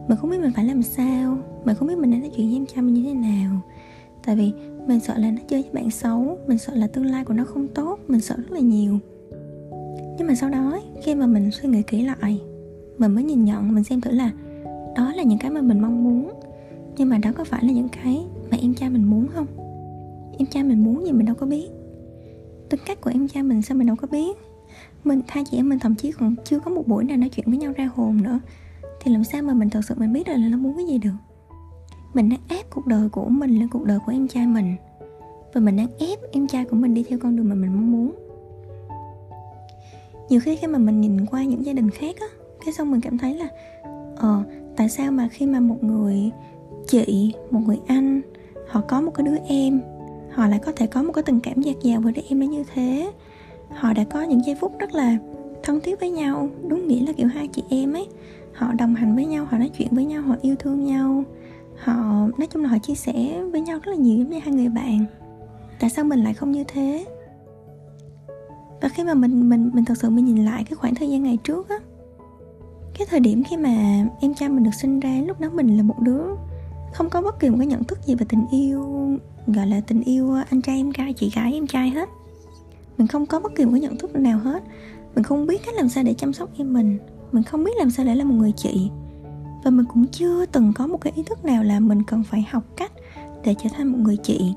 Mình 0.07 0.17
không 0.17 0.29
biết 0.29 0.39
mình 0.41 0.51
phải 0.55 0.65
làm 0.65 0.81
sao. 0.83 1.37
Mình 1.65 1.75
không 1.75 1.87
biết 1.87 1.97
mình 1.97 2.09
nên 2.09 2.19
nói 2.19 2.31
chuyện 2.35 2.47
với 2.47 2.55
em 2.55 2.65
cha 2.65 2.81
mình 2.81 2.93
như 2.93 3.03
thế 3.03 3.13
nào. 3.13 3.59
Tại 4.25 4.35
vì 4.35 4.51
mình 4.87 4.99
sợ 4.99 5.17
là 5.17 5.31
nó 5.31 5.37
chơi 5.47 5.61
với 5.61 5.71
bạn 5.73 5.91
xấu. 5.91 6.37
Mình 6.47 6.57
sợ 6.57 6.75
là 6.75 6.87
tương 6.87 7.05
lai 7.05 7.25
của 7.25 7.33
nó 7.33 7.43
không 7.43 7.67
tốt. 7.67 7.99
Mình 8.07 8.21
sợ 8.21 8.35
rất 8.37 8.51
là 8.51 8.59
nhiều. 8.59 8.99
Nhưng 10.17 10.27
mà 10.27 10.35
sau 10.35 10.49
đó 10.49 10.79
khi 11.03 11.15
mà 11.15 11.25
mình 11.25 11.51
suy 11.51 11.69
nghĩ 11.69 11.81
kỹ 11.81 12.01
lại, 12.03 12.41
mình 12.97 13.11
mới 13.11 13.23
nhìn 13.23 13.45
nhận, 13.45 13.73
mình 13.73 13.83
xem 13.83 14.01
thử 14.01 14.11
là 14.11 14.31
đó 14.95 15.13
là 15.15 15.23
những 15.23 15.39
cái 15.39 15.51
mà 15.51 15.61
mình 15.61 15.79
mong 15.79 16.03
muốn. 16.03 16.31
Nhưng 16.97 17.09
mà 17.09 17.17
đó 17.17 17.31
có 17.35 17.43
phải 17.43 17.63
là 17.65 17.71
những 17.71 17.89
cái 18.03 18.25
mà 18.51 18.57
em 18.61 18.73
cha 18.73 18.89
mình 18.89 19.03
muốn 19.03 19.27
không? 19.27 19.45
Em 20.37 20.47
cha 20.51 20.63
mình 20.63 20.83
muốn 20.83 21.05
gì 21.05 21.11
mình 21.11 21.25
đâu 21.25 21.35
có 21.35 21.45
biết 21.45 21.67
tính 22.71 22.79
cách 22.85 23.01
của 23.01 23.11
em 23.13 23.27
trai 23.27 23.43
mình 23.43 23.61
sao 23.61 23.77
mình 23.77 23.87
đâu 23.87 23.95
có 23.95 24.07
biết. 24.11 24.37
Mình 25.03 25.21
hai 25.27 25.43
chị 25.51 25.57
em, 25.57 25.69
mình 25.69 25.79
thậm 25.79 25.95
chí 25.95 26.11
còn 26.11 26.35
chưa 26.43 26.59
có 26.59 26.71
một 26.71 26.87
buổi 26.87 27.03
nào 27.03 27.17
nói 27.17 27.29
chuyện 27.29 27.45
với 27.49 27.57
nhau 27.57 27.73
ra 27.77 27.89
hồn 27.95 28.23
nữa. 28.23 28.39
Thì 29.01 29.11
làm 29.11 29.23
sao 29.23 29.41
mà 29.41 29.53
mình 29.53 29.69
thật 29.69 29.81
sự 29.87 29.95
mình 29.97 30.13
biết 30.13 30.27
được 30.27 30.33
là 30.33 30.47
nó 30.47 30.57
muốn 30.57 30.77
cái 30.77 30.85
gì 30.85 30.97
được? 30.97 31.13
Mình 32.13 32.29
đang 32.29 32.39
ép 32.47 32.69
cuộc 32.69 32.87
đời 32.87 33.09
của 33.09 33.29
mình 33.29 33.59
lên 33.59 33.67
cuộc 33.67 33.85
đời 33.85 33.99
của 34.05 34.11
em 34.11 34.27
trai 34.27 34.47
mình. 34.47 34.75
Và 35.53 35.61
mình 35.61 35.77
đang 35.77 35.87
ép 35.97 36.19
em 36.31 36.47
trai 36.47 36.65
của 36.65 36.75
mình 36.75 36.93
đi 36.93 37.03
theo 37.09 37.19
con 37.19 37.35
đường 37.35 37.49
mà 37.49 37.55
mình 37.55 37.73
mong 37.73 37.91
muốn. 37.91 38.15
Nhiều 40.29 40.39
khi 40.39 40.55
khi 40.55 40.67
mà 40.67 40.79
mình 40.79 41.01
nhìn 41.01 41.25
qua 41.25 41.43
những 41.43 41.65
gia 41.65 41.73
đình 41.73 41.89
khác 41.89 42.15
á, 42.19 42.27
cái 42.65 42.73
xong 42.73 42.91
mình 42.91 43.01
cảm 43.01 43.17
thấy 43.17 43.35
là 43.35 43.47
ờ 44.15 44.43
tại 44.75 44.89
sao 44.89 45.11
mà 45.11 45.27
khi 45.31 45.45
mà 45.45 45.59
một 45.59 45.83
người 45.83 46.31
chị, 46.87 47.33
một 47.51 47.59
người 47.65 47.79
anh, 47.87 48.21
họ 48.67 48.81
có 48.87 49.01
một 49.01 49.11
cái 49.15 49.25
đứa 49.25 49.37
em 49.47 49.81
họ 50.33 50.47
lại 50.47 50.59
có 50.59 50.71
thể 50.75 50.87
có 50.87 51.03
một 51.03 51.11
cái 51.13 51.23
tình 51.23 51.39
cảm 51.39 51.61
dạt 51.61 51.75
dào 51.81 52.01
với 52.01 52.13
đứa 52.13 52.21
em 52.29 52.39
nó 52.39 52.45
như 52.45 52.63
thế. 52.73 53.11
Họ 53.75 53.93
đã 53.93 54.03
có 54.03 54.21
những 54.21 54.45
giây 54.45 54.55
phút 54.55 54.79
rất 54.79 54.93
là 54.93 55.17
thân 55.63 55.79
thiết 55.79 55.99
với 55.99 56.09
nhau, 56.09 56.49
đúng 56.67 56.87
nghĩa 56.87 57.05
là 57.05 57.13
kiểu 57.13 57.27
hai 57.27 57.47
chị 57.47 57.63
em 57.69 57.93
ấy. 57.93 58.07
Họ 58.53 58.73
đồng 58.73 58.95
hành 58.95 59.15
với 59.15 59.25
nhau, 59.25 59.45
họ 59.45 59.57
nói 59.57 59.69
chuyện 59.77 59.87
với 59.91 60.05
nhau, 60.05 60.21
họ 60.21 60.35
yêu 60.41 60.55
thương 60.59 60.85
nhau. 60.85 61.23
Họ, 61.77 61.93
nói 62.37 62.47
chung 62.49 62.63
là 62.63 62.69
họ 62.69 62.77
chia 62.77 62.95
sẻ 62.95 63.43
với 63.51 63.61
nhau 63.61 63.79
rất 63.83 63.91
là 63.91 63.97
nhiều 63.97 64.17
giống 64.17 64.29
như 64.29 64.39
hai 64.39 64.53
người 64.53 64.69
bạn. 64.69 65.05
Tại 65.79 65.89
sao 65.89 66.05
mình 66.05 66.23
lại 66.23 66.33
không 66.33 66.51
như 66.51 66.63
thế? 66.67 67.05
Và 68.81 68.89
khi 68.89 69.03
mà 69.03 69.13
mình 69.13 69.49
mình 69.49 69.71
mình 69.73 69.85
thật 69.85 69.97
sự 69.97 70.09
mình 70.09 70.25
nhìn 70.25 70.45
lại 70.45 70.63
cái 70.63 70.75
khoảng 70.75 70.95
thời 70.95 71.09
gian 71.09 71.23
ngày 71.23 71.37
trước 71.43 71.69
á, 71.69 71.75
cái 72.97 73.07
thời 73.09 73.19
điểm 73.19 73.43
khi 73.43 73.57
mà 73.57 74.05
em 74.21 74.33
trai 74.33 74.49
mình 74.49 74.63
được 74.63 74.73
sinh 74.81 74.99
ra, 74.99 75.21
lúc 75.27 75.39
đó 75.39 75.49
mình 75.53 75.77
là 75.77 75.83
một 75.83 75.99
đứa 75.99 76.23
không 76.93 77.09
có 77.09 77.21
bất 77.21 77.39
kỳ 77.39 77.49
một 77.49 77.55
cái 77.57 77.67
nhận 77.67 77.83
thức 77.83 77.99
gì 78.05 78.15
về 78.15 78.25
tình 78.29 78.45
yêu 78.51 79.00
gọi 79.47 79.67
là 79.67 79.81
tình 79.87 80.01
yêu 80.01 80.33
à, 80.33 80.45
anh 80.49 80.61
trai 80.61 80.77
em 80.77 80.93
trai 80.93 81.13
chị 81.13 81.31
gái 81.35 81.53
em 81.53 81.67
trai 81.67 81.89
hết. 81.89 82.09
Mình 82.97 83.07
không 83.07 83.25
có 83.25 83.39
bất 83.39 83.55
kỳ 83.55 83.65
một 83.65 83.71
cái 83.71 83.81
nhận 83.81 83.97
thức 83.97 84.15
nào 84.15 84.39
hết. 84.39 84.63
Mình 85.15 85.23
không 85.23 85.47
biết 85.47 85.61
cách 85.65 85.75
làm 85.75 85.89
sao 85.89 86.03
để 86.03 86.13
chăm 86.13 86.33
sóc 86.33 86.49
em 86.57 86.73
mình. 86.73 86.97
Mình 87.31 87.43
không 87.43 87.63
biết 87.63 87.71
làm 87.77 87.91
sao 87.91 88.05
để 88.05 88.15
là 88.15 88.23
một 88.23 88.35
người 88.35 88.51
chị. 88.51 88.89
Và 89.63 89.71
mình 89.71 89.85
cũng 89.93 90.05
chưa 90.07 90.45
từng 90.45 90.73
có 90.75 90.87
một 90.87 91.01
cái 91.01 91.13
ý 91.15 91.23
thức 91.23 91.45
nào 91.45 91.63
là 91.63 91.79
mình 91.79 92.03
cần 92.03 92.23
phải 92.23 92.45
học 92.49 92.63
cách 92.77 92.91
để 93.43 93.55
trở 93.63 93.69
thành 93.75 93.87
một 93.87 93.97
người 94.01 94.17
chị. 94.17 94.53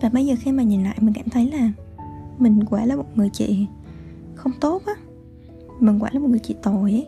Và 0.00 0.08
bây 0.08 0.26
giờ 0.26 0.34
khi 0.40 0.52
mà 0.52 0.62
nhìn 0.62 0.84
lại, 0.84 0.96
mình 1.00 1.14
cảm 1.14 1.28
thấy 1.28 1.50
là 1.50 1.72
mình 2.38 2.64
quả 2.64 2.84
là 2.84 2.96
một 2.96 3.06
người 3.14 3.30
chị 3.32 3.66
không 4.34 4.52
tốt 4.60 4.82
á. 4.86 4.94
Mình 5.80 5.98
quả 5.98 6.10
là 6.12 6.20
một 6.20 6.28
người 6.28 6.40
chị 6.42 6.54
tồi 6.62 6.92
ấy. 6.92 7.06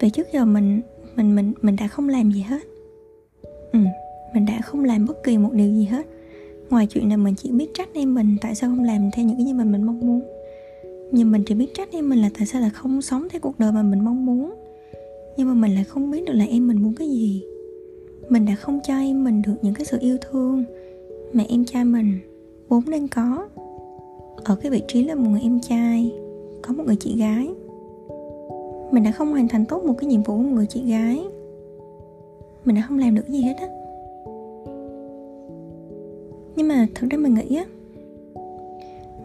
Vì 0.00 0.10
trước 0.10 0.26
giờ 0.32 0.44
mình 0.44 0.80
mình 1.16 1.36
mình 1.36 1.52
mình 1.62 1.76
đã 1.76 1.88
không 1.88 2.08
làm 2.08 2.32
gì 2.32 2.40
hết. 2.40 2.62
Ừ 3.72 3.80
mình 4.34 4.46
đã 4.46 4.60
không 4.60 4.84
làm 4.84 5.06
bất 5.06 5.22
kỳ 5.22 5.38
một 5.38 5.52
điều 5.52 5.72
gì 5.72 5.84
hết. 5.84 6.06
Ngoài 6.70 6.86
chuyện 6.86 7.08
là 7.08 7.16
mình 7.16 7.34
chỉ 7.34 7.50
biết 7.50 7.74
trách 7.74 7.88
em 7.94 8.14
mình 8.14 8.36
tại 8.40 8.54
sao 8.54 8.70
không 8.70 8.84
làm 8.84 9.10
theo 9.12 9.26
những 9.26 9.36
cái 9.36 9.46
gì 9.46 9.52
mà 9.52 9.64
mình 9.64 9.82
mong 9.82 10.00
muốn. 10.00 10.22
Nhưng 11.12 11.30
mình 11.30 11.42
chỉ 11.46 11.54
biết 11.54 11.74
trách 11.74 11.88
em 11.92 12.08
mình 12.08 12.18
là 12.18 12.30
tại 12.38 12.46
sao 12.46 12.60
là 12.60 12.68
không 12.68 13.02
sống 13.02 13.28
theo 13.30 13.40
cuộc 13.40 13.58
đời 13.58 13.72
mà 13.72 13.82
mình 13.82 14.04
mong 14.04 14.26
muốn. 14.26 14.54
Nhưng 15.36 15.48
mà 15.48 15.54
mình 15.54 15.74
lại 15.74 15.84
không 15.84 16.10
biết 16.10 16.24
được 16.26 16.32
là 16.32 16.44
em 16.44 16.68
mình 16.68 16.82
muốn 16.82 16.94
cái 16.94 17.08
gì. 17.08 17.44
Mình 18.28 18.46
đã 18.46 18.54
không 18.54 18.80
cho 18.84 18.98
em 18.98 19.24
mình 19.24 19.42
được 19.46 19.54
những 19.62 19.74
cái 19.74 19.84
sự 19.84 19.98
yêu 20.00 20.16
thương 20.30 20.64
mà 21.32 21.44
em 21.48 21.64
trai 21.64 21.84
mình 21.84 22.18
vốn 22.68 22.82
nên 22.86 23.08
có. 23.08 23.48
Ở 24.44 24.56
cái 24.56 24.70
vị 24.70 24.82
trí 24.88 25.04
là 25.04 25.14
một 25.14 25.30
người 25.30 25.40
em 25.40 25.60
trai, 25.60 26.12
có 26.62 26.72
một 26.72 26.84
người 26.86 26.96
chị 27.00 27.16
gái. 27.18 27.48
Mình 28.90 29.04
đã 29.04 29.10
không 29.10 29.30
hoàn 29.30 29.48
thành 29.48 29.64
tốt 29.64 29.84
một 29.84 29.94
cái 29.98 30.06
nhiệm 30.06 30.22
vụ 30.22 30.36
của 30.36 30.42
một 30.42 30.54
người 30.54 30.66
chị 30.66 30.82
gái. 30.86 31.24
Mình 32.64 32.76
đã 32.76 32.82
không 32.88 32.98
làm 32.98 33.14
được 33.14 33.28
gì 33.28 33.42
hết 33.42 33.54
á 33.60 33.66
nhưng 36.60 36.68
mà 36.68 36.86
thực 36.94 37.10
ra 37.10 37.18
mình 37.18 37.34
nghĩ 37.34 37.56
á, 37.56 37.64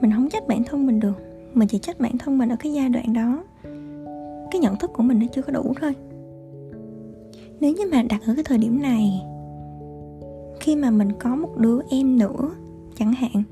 mình 0.02 0.12
không 0.12 0.30
trách 0.30 0.48
bản 0.48 0.64
thân 0.64 0.86
mình 0.86 1.00
được. 1.00 1.14
Mình 1.54 1.68
chỉ 1.68 1.80
trách 1.80 2.00
bản 2.00 2.18
thân 2.18 2.38
mình 2.38 2.50
ở 2.50 2.56
cái 2.60 2.74
giai 2.74 2.90
đoạn 2.90 3.14
đó. 3.14 3.44
Cái 4.52 4.62
nhận 4.62 4.76
thức 4.76 4.92
của 4.94 5.04
mình 5.04 5.20
nó 5.20 5.26
chưa 5.34 5.42
có 5.42 5.54
đủ 5.54 5.74
thôi. 5.82 5.94
Nếu 7.60 7.74
như 7.74 7.84
mà 7.92 8.04
đặt 8.10 8.22
ở 8.28 8.36
cái 8.36 8.44
thời 8.44 8.58
điểm 8.58 8.82
này, 8.82 9.22
khi 10.60 10.76
mà 10.76 10.90
mình 10.90 11.12
có 11.20 11.36
một 11.36 11.58
đứa 11.58 11.80
em 11.90 12.18
nữa, 12.18 12.52
chẳng 13.00 13.14
hạn, 13.14 13.44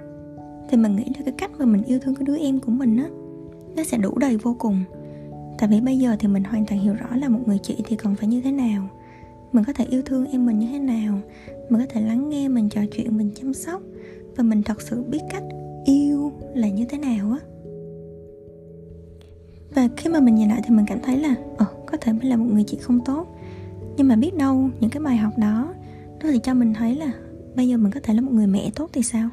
thì 0.69 0.77
mình 0.77 0.95
nghĩ 0.95 1.05
là 1.05 1.21
cái 1.25 1.33
cách 1.37 1.51
mà 1.57 1.65
mình 1.65 1.83
yêu 1.83 1.99
thương 1.99 2.15
cái 2.15 2.25
đứa 2.25 2.37
em 2.37 2.59
của 2.59 2.71
mình 2.71 2.97
á, 2.97 3.07
nó 3.75 3.83
sẽ 3.83 3.97
đủ 3.97 4.17
đầy 4.17 4.37
vô 4.37 4.55
cùng. 4.59 4.83
Tại 5.57 5.69
vì 5.69 5.81
bây 5.81 5.99
giờ 5.99 6.15
thì 6.19 6.27
mình 6.27 6.43
hoàn 6.43 6.65
toàn 6.65 6.81
hiểu 6.81 6.93
rõ 6.93 7.15
là 7.15 7.29
một 7.29 7.39
người 7.45 7.59
chị 7.63 7.75
thì 7.85 7.95
cần 7.95 8.15
phải 8.15 8.27
như 8.27 8.41
thế 8.41 8.51
nào 8.51 8.87
mình 9.53 9.63
có 9.63 9.73
thể 9.73 9.85
yêu 9.85 10.01
thương 10.05 10.25
em 10.25 10.45
mình 10.45 10.59
như 10.59 10.67
thế 10.71 10.79
nào? 10.79 11.19
Mình 11.69 11.81
có 11.81 11.87
thể 11.89 12.01
lắng 12.01 12.29
nghe 12.29 12.47
mình 12.47 12.69
trò 12.69 12.81
chuyện, 12.91 13.17
mình 13.17 13.31
chăm 13.35 13.53
sóc 13.53 13.81
và 14.35 14.43
mình 14.43 14.63
thật 14.63 14.81
sự 14.81 15.03
biết 15.03 15.21
cách 15.29 15.43
yêu 15.85 16.31
là 16.55 16.69
như 16.69 16.85
thế 16.85 16.97
nào 16.97 17.31
á. 17.31 17.39
Và 19.75 19.87
khi 19.97 20.09
mà 20.09 20.19
mình 20.19 20.35
nhìn 20.35 20.49
lại 20.49 20.61
thì 20.63 20.75
mình 20.75 20.85
cảm 20.87 20.99
thấy 21.03 21.17
là 21.17 21.35
ờ 21.57 21.65
có 21.85 21.97
thể 22.01 22.13
mình 22.13 22.29
là 22.29 22.35
một 22.35 22.45
người 22.51 22.63
chị 22.63 22.77
không 22.81 22.99
tốt. 23.05 23.27
Nhưng 23.97 24.07
mà 24.07 24.15
biết 24.15 24.37
đâu 24.37 24.69
những 24.79 24.89
cái 24.89 25.03
bài 25.03 25.17
học 25.17 25.33
đó, 25.37 25.73
nó 26.23 26.31
thì 26.31 26.39
cho 26.43 26.53
mình 26.53 26.73
thấy 26.73 26.95
là 26.95 27.11
bây 27.55 27.67
giờ 27.67 27.77
mình 27.77 27.91
có 27.91 27.99
thể 28.03 28.13
là 28.13 28.21
một 28.21 28.31
người 28.31 28.47
mẹ 28.47 28.71
tốt 28.75 28.89
thì 28.93 29.03
sao? 29.03 29.29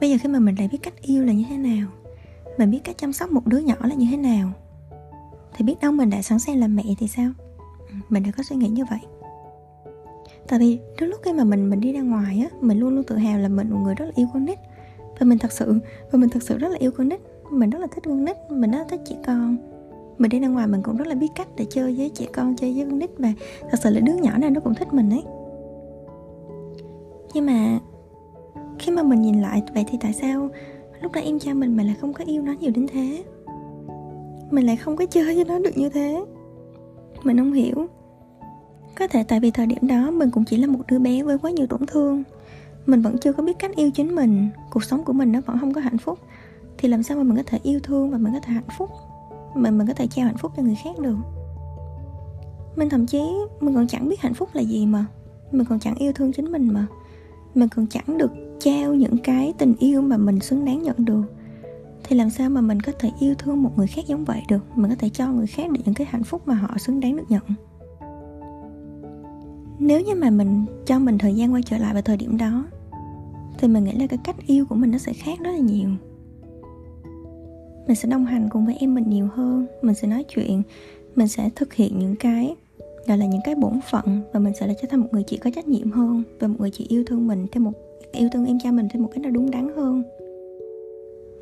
Bây 0.00 0.10
giờ 0.10 0.16
khi 0.22 0.28
mà 0.28 0.38
mình 0.38 0.54
lại 0.58 0.68
biết 0.72 0.78
cách 0.82 1.02
yêu 1.02 1.24
là 1.24 1.32
như 1.32 1.44
thế 1.48 1.56
nào, 1.56 1.88
mình 2.58 2.70
biết 2.70 2.80
cách 2.84 2.98
chăm 2.98 3.12
sóc 3.12 3.32
một 3.32 3.46
đứa 3.46 3.58
nhỏ 3.58 3.74
là 3.80 3.94
như 3.94 4.06
thế 4.10 4.16
nào, 4.16 4.52
thì 5.56 5.64
biết 5.64 5.74
đâu 5.80 5.92
mình 5.92 6.10
đã 6.10 6.22
sẵn 6.22 6.38
sàng 6.38 6.60
làm 6.60 6.76
mẹ 6.76 6.82
thì 6.98 7.08
sao? 7.08 7.30
Mình 8.08 8.22
đã 8.22 8.30
có 8.36 8.42
suy 8.42 8.56
nghĩ 8.56 8.68
như 8.68 8.84
vậy. 8.90 9.00
Tại 10.48 10.58
vì 10.58 10.78
trước 10.98 11.06
lúc 11.06 11.20
khi 11.24 11.32
mà 11.32 11.44
mình 11.44 11.70
mình 11.70 11.80
đi 11.80 11.92
ra 11.92 12.00
ngoài 12.00 12.46
á, 12.50 12.56
mình 12.60 12.78
luôn 12.78 12.94
luôn 12.94 13.04
tự 13.04 13.16
hào 13.16 13.38
là 13.38 13.48
mình 13.48 13.70
một 13.70 13.78
người 13.84 13.94
rất 13.94 14.04
là 14.04 14.12
yêu 14.14 14.26
con 14.32 14.44
nít. 14.44 14.58
Và 15.18 15.26
mình 15.26 15.38
thật 15.38 15.52
sự, 15.52 15.78
và 16.12 16.18
mình 16.18 16.30
thật 16.30 16.42
sự 16.42 16.58
rất 16.58 16.68
là 16.68 16.76
yêu 16.78 16.90
con 16.90 17.08
nít. 17.08 17.20
Mình 17.50 17.70
rất 17.70 17.78
là 17.78 17.86
thích 17.86 18.04
con 18.04 18.24
nít, 18.24 18.36
mình 18.50 18.70
rất 18.70 18.78
là 18.78 18.84
thích 18.88 19.00
trẻ 19.04 19.16
con. 19.26 19.56
Mình 20.18 20.28
đi 20.28 20.40
ra 20.40 20.48
ngoài 20.48 20.66
mình 20.66 20.82
cũng 20.82 20.96
rất 20.96 21.06
là 21.06 21.14
biết 21.14 21.28
cách 21.34 21.48
để 21.56 21.66
chơi 21.70 21.94
với 21.96 22.10
trẻ 22.14 22.26
con, 22.32 22.56
chơi 22.56 22.74
với 22.74 22.84
con 22.84 22.98
nít. 22.98 23.10
Và 23.18 23.32
thật 23.70 23.78
sự 23.82 23.90
là 23.90 24.00
đứa 24.00 24.14
nhỏ 24.14 24.38
nào 24.38 24.50
nó 24.50 24.60
cũng 24.60 24.74
thích 24.74 24.92
mình 24.92 25.10
ấy. 25.10 25.22
Nhưng 27.34 27.46
mà 27.46 27.78
khi 28.78 28.92
mà 28.92 29.02
mình 29.02 29.22
nhìn 29.22 29.42
lại 29.42 29.62
vậy 29.74 29.84
thì 29.88 29.98
tại 30.00 30.12
sao 30.12 30.48
lúc 31.02 31.12
đó 31.12 31.20
em 31.20 31.38
trai 31.38 31.54
mình 31.54 31.76
mà 31.76 31.82
lại 31.82 31.96
không 32.00 32.12
có 32.12 32.24
yêu 32.24 32.42
nó 32.42 32.54
nhiều 32.60 32.72
đến 32.74 32.86
thế? 32.92 33.24
Mình 34.50 34.66
lại 34.66 34.76
không 34.76 34.96
có 34.96 35.06
chơi 35.06 35.24
với 35.24 35.44
nó 35.44 35.58
được 35.58 35.76
như 35.76 35.88
thế? 35.88 36.24
Mình 37.26 37.38
không 37.38 37.52
hiểu. 37.52 37.86
Có 38.98 39.06
thể 39.06 39.22
tại 39.22 39.40
vì 39.40 39.50
thời 39.50 39.66
điểm 39.66 39.86
đó 39.88 40.10
mình 40.10 40.30
cũng 40.30 40.44
chỉ 40.44 40.56
là 40.56 40.66
một 40.66 40.80
đứa 40.88 40.98
bé 40.98 41.22
với 41.22 41.38
quá 41.38 41.50
nhiều 41.50 41.66
tổn 41.66 41.86
thương. 41.86 42.22
Mình 42.86 43.02
vẫn 43.02 43.18
chưa 43.18 43.32
có 43.32 43.42
biết 43.42 43.58
cách 43.58 43.76
yêu 43.76 43.90
chính 43.90 44.14
mình. 44.14 44.48
Cuộc 44.70 44.84
sống 44.84 45.04
của 45.04 45.12
mình 45.12 45.32
nó 45.32 45.40
vẫn 45.46 45.58
không 45.60 45.74
có 45.74 45.80
hạnh 45.80 45.98
phúc. 45.98 46.18
Thì 46.78 46.88
làm 46.88 47.02
sao 47.02 47.16
mà 47.16 47.22
mình 47.22 47.36
có 47.36 47.42
thể 47.46 47.58
yêu 47.62 47.80
thương 47.82 48.10
và 48.10 48.18
mình 48.18 48.32
có 48.32 48.40
thể 48.40 48.52
hạnh 48.52 48.70
phúc? 48.78 48.90
Mà 49.54 49.70
mình 49.70 49.86
có 49.86 49.94
thể 49.94 50.06
trao 50.06 50.26
hạnh 50.26 50.36
phúc 50.36 50.52
cho 50.56 50.62
người 50.62 50.76
khác 50.84 50.98
được. 50.98 51.16
Mình 52.76 52.88
thậm 52.88 53.06
chí, 53.06 53.22
mình 53.60 53.74
còn 53.74 53.86
chẳng 53.86 54.08
biết 54.08 54.20
hạnh 54.20 54.34
phúc 54.34 54.48
là 54.52 54.62
gì 54.62 54.86
mà. 54.86 55.06
Mình 55.52 55.66
còn 55.66 55.80
chẳng 55.80 55.94
yêu 55.94 56.12
thương 56.12 56.32
chính 56.32 56.52
mình 56.52 56.68
mà. 56.72 56.86
Mình 57.54 57.68
còn 57.68 57.86
chẳng 57.86 58.18
được 58.18 58.32
trao 58.60 58.94
những 58.94 59.18
cái 59.18 59.54
tình 59.58 59.74
yêu 59.78 60.02
mà 60.02 60.16
mình 60.16 60.40
xứng 60.40 60.64
đáng 60.64 60.82
nhận 60.82 61.04
được 61.04 61.22
thì 62.04 62.16
làm 62.16 62.30
sao 62.30 62.50
mà 62.50 62.60
mình 62.60 62.80
có 62.80 62.92
thể 62.98 63.10
yêu 63.20 63.34
thương 63.34 63.62
một 63.62 63.70
người 63.76 63.86
khác 63.86 64.02
giống 64.06 64.24
vậy 64.24 64.42
được? 64.48 64.78
Mình 64.78 64.90
có 64.90 64.96
thể 64.98 65.08
cho 65.08 65.32
người 65.32 65.46
khác 65.46 65.70
được 65.70 65.80
những 65.84 65.94
cái 65.94 66.06
hạnh 66.10 66.24
phúc 66.24 66.42
mà 66.46 66.54
họ 66.54 66.78
xứng 66.78 67.00
đáng 67.00 67.16
được 67.16 67.24
nhận. 67.28 67.42
Nếu 69.78 70.00
như 70.00 70.14
mà 70.14 70.30
mình 70.30 70.64
cho 70.86 70.98
mình 70.98 71.18
thời 71.18 71.34
gian 71.34 71.52
quay 71.52 71.62
trở 71.62 71.78
lại 71.78 71.92
vào 71.92 72.02
thời 72.02 72.16
điểm 72.16 72.36
đó, 72.36 72.64
thì 73.58 73.68
mình 73.68 73.84
nghĩ 73.84 73.92
là 73.92 74.06
cái 74.06 74.18
cách 74.24 74.36
yêu 74.46 74.66
của 74.66 74.74
mình 74.74 74.90
nó 74.90 74.98
sẽ 74.98 75.12
khác 75.12 75.38
rất 75.40 75.50
là 75.50 75.58
nhiều. 75.58 75.88
Mình 77.86 77.96
sẽ 77.96 78.08
đồng 78.08 78.24
hành 78.24 78.48
cùng 78.50 78.66
với 78.66 78.76
em 78.80 78.94
mình 78.94 79.04
nhiều 79.08 79.28
hơn, 79.34 79.66
mình 79.82 79.94
sẽ 79.94 80.08
nói 80.08 80.24
chuyện, 80.28 80.62
mình 81.16 81.28
sẽ 81.28 81.50
thực 81.56 81.74
hiện 81.74 81.98
những 81.98 82.16
cái, 82.16 82.54
gọi 83.06 83.18
là 83.18 83.26
những 83.26 83.40
cái 83.44 83.54
bổn 83.54 83.80
phận 83.90 84.22
và 84.32 84.40
mình 84.40 84.52
sẽ 84.60 84.66
là 84.66 84.74
trở 84.82 84.88
thành 84.90 85.00
một 85.00 85.08
người 85.12 85.22
chị 85.22 85.36
có 85.36 85.50
trách 85.54 85.68
nhiệm 85.68 85.90
hơn 85.90 86.22
và 86.40 86.48
một 86.48 86.56
người 86.58 86.70
chị 86.70 86.86
yêu 86.88 87.04
thương 87.06 87.26
mình 87.26 87.46
theo 87.52 87.62
một, 87.62 87.72
yêu 88.12 88.28
thương 88.32 88.46
em 88.46 88.58
cha 88.62 88.70
mình 88.70 88.88
theo 88.92 89.02
một 89.02 89.08
cách 89.14 89.22
nó 89.22 89.30
đúng 89.30 89.50
đắn 89.50 89.72
hơn 89.76 90.02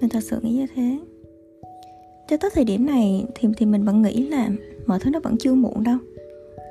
mình 0.00 0.10
thật 0.10 0.22
sự 0.22 0.40
nghĩ 0.42 0.52
như 0.52 0.66
thế. 0.74 0.98
Cho 2.28 2.36
tới 2.36 2.50
thời 2.54 2.64
điểm 2.64 2.86
này 2.86 3.24
thì 3.34 3.48
thì 3.56 3.66
mình 3.66 3.84
vẫn 3.84 4.02
nghĩ 4.02 4.26
là 4.26 4.50
mọi 4.86 4.98
thứ 5.00 5.10
nó 5.10 5.20
vẫn 5.20 5.36
chưa 5.40 5.54
muộn 5.54 5.84
đâu. 5.84 5.98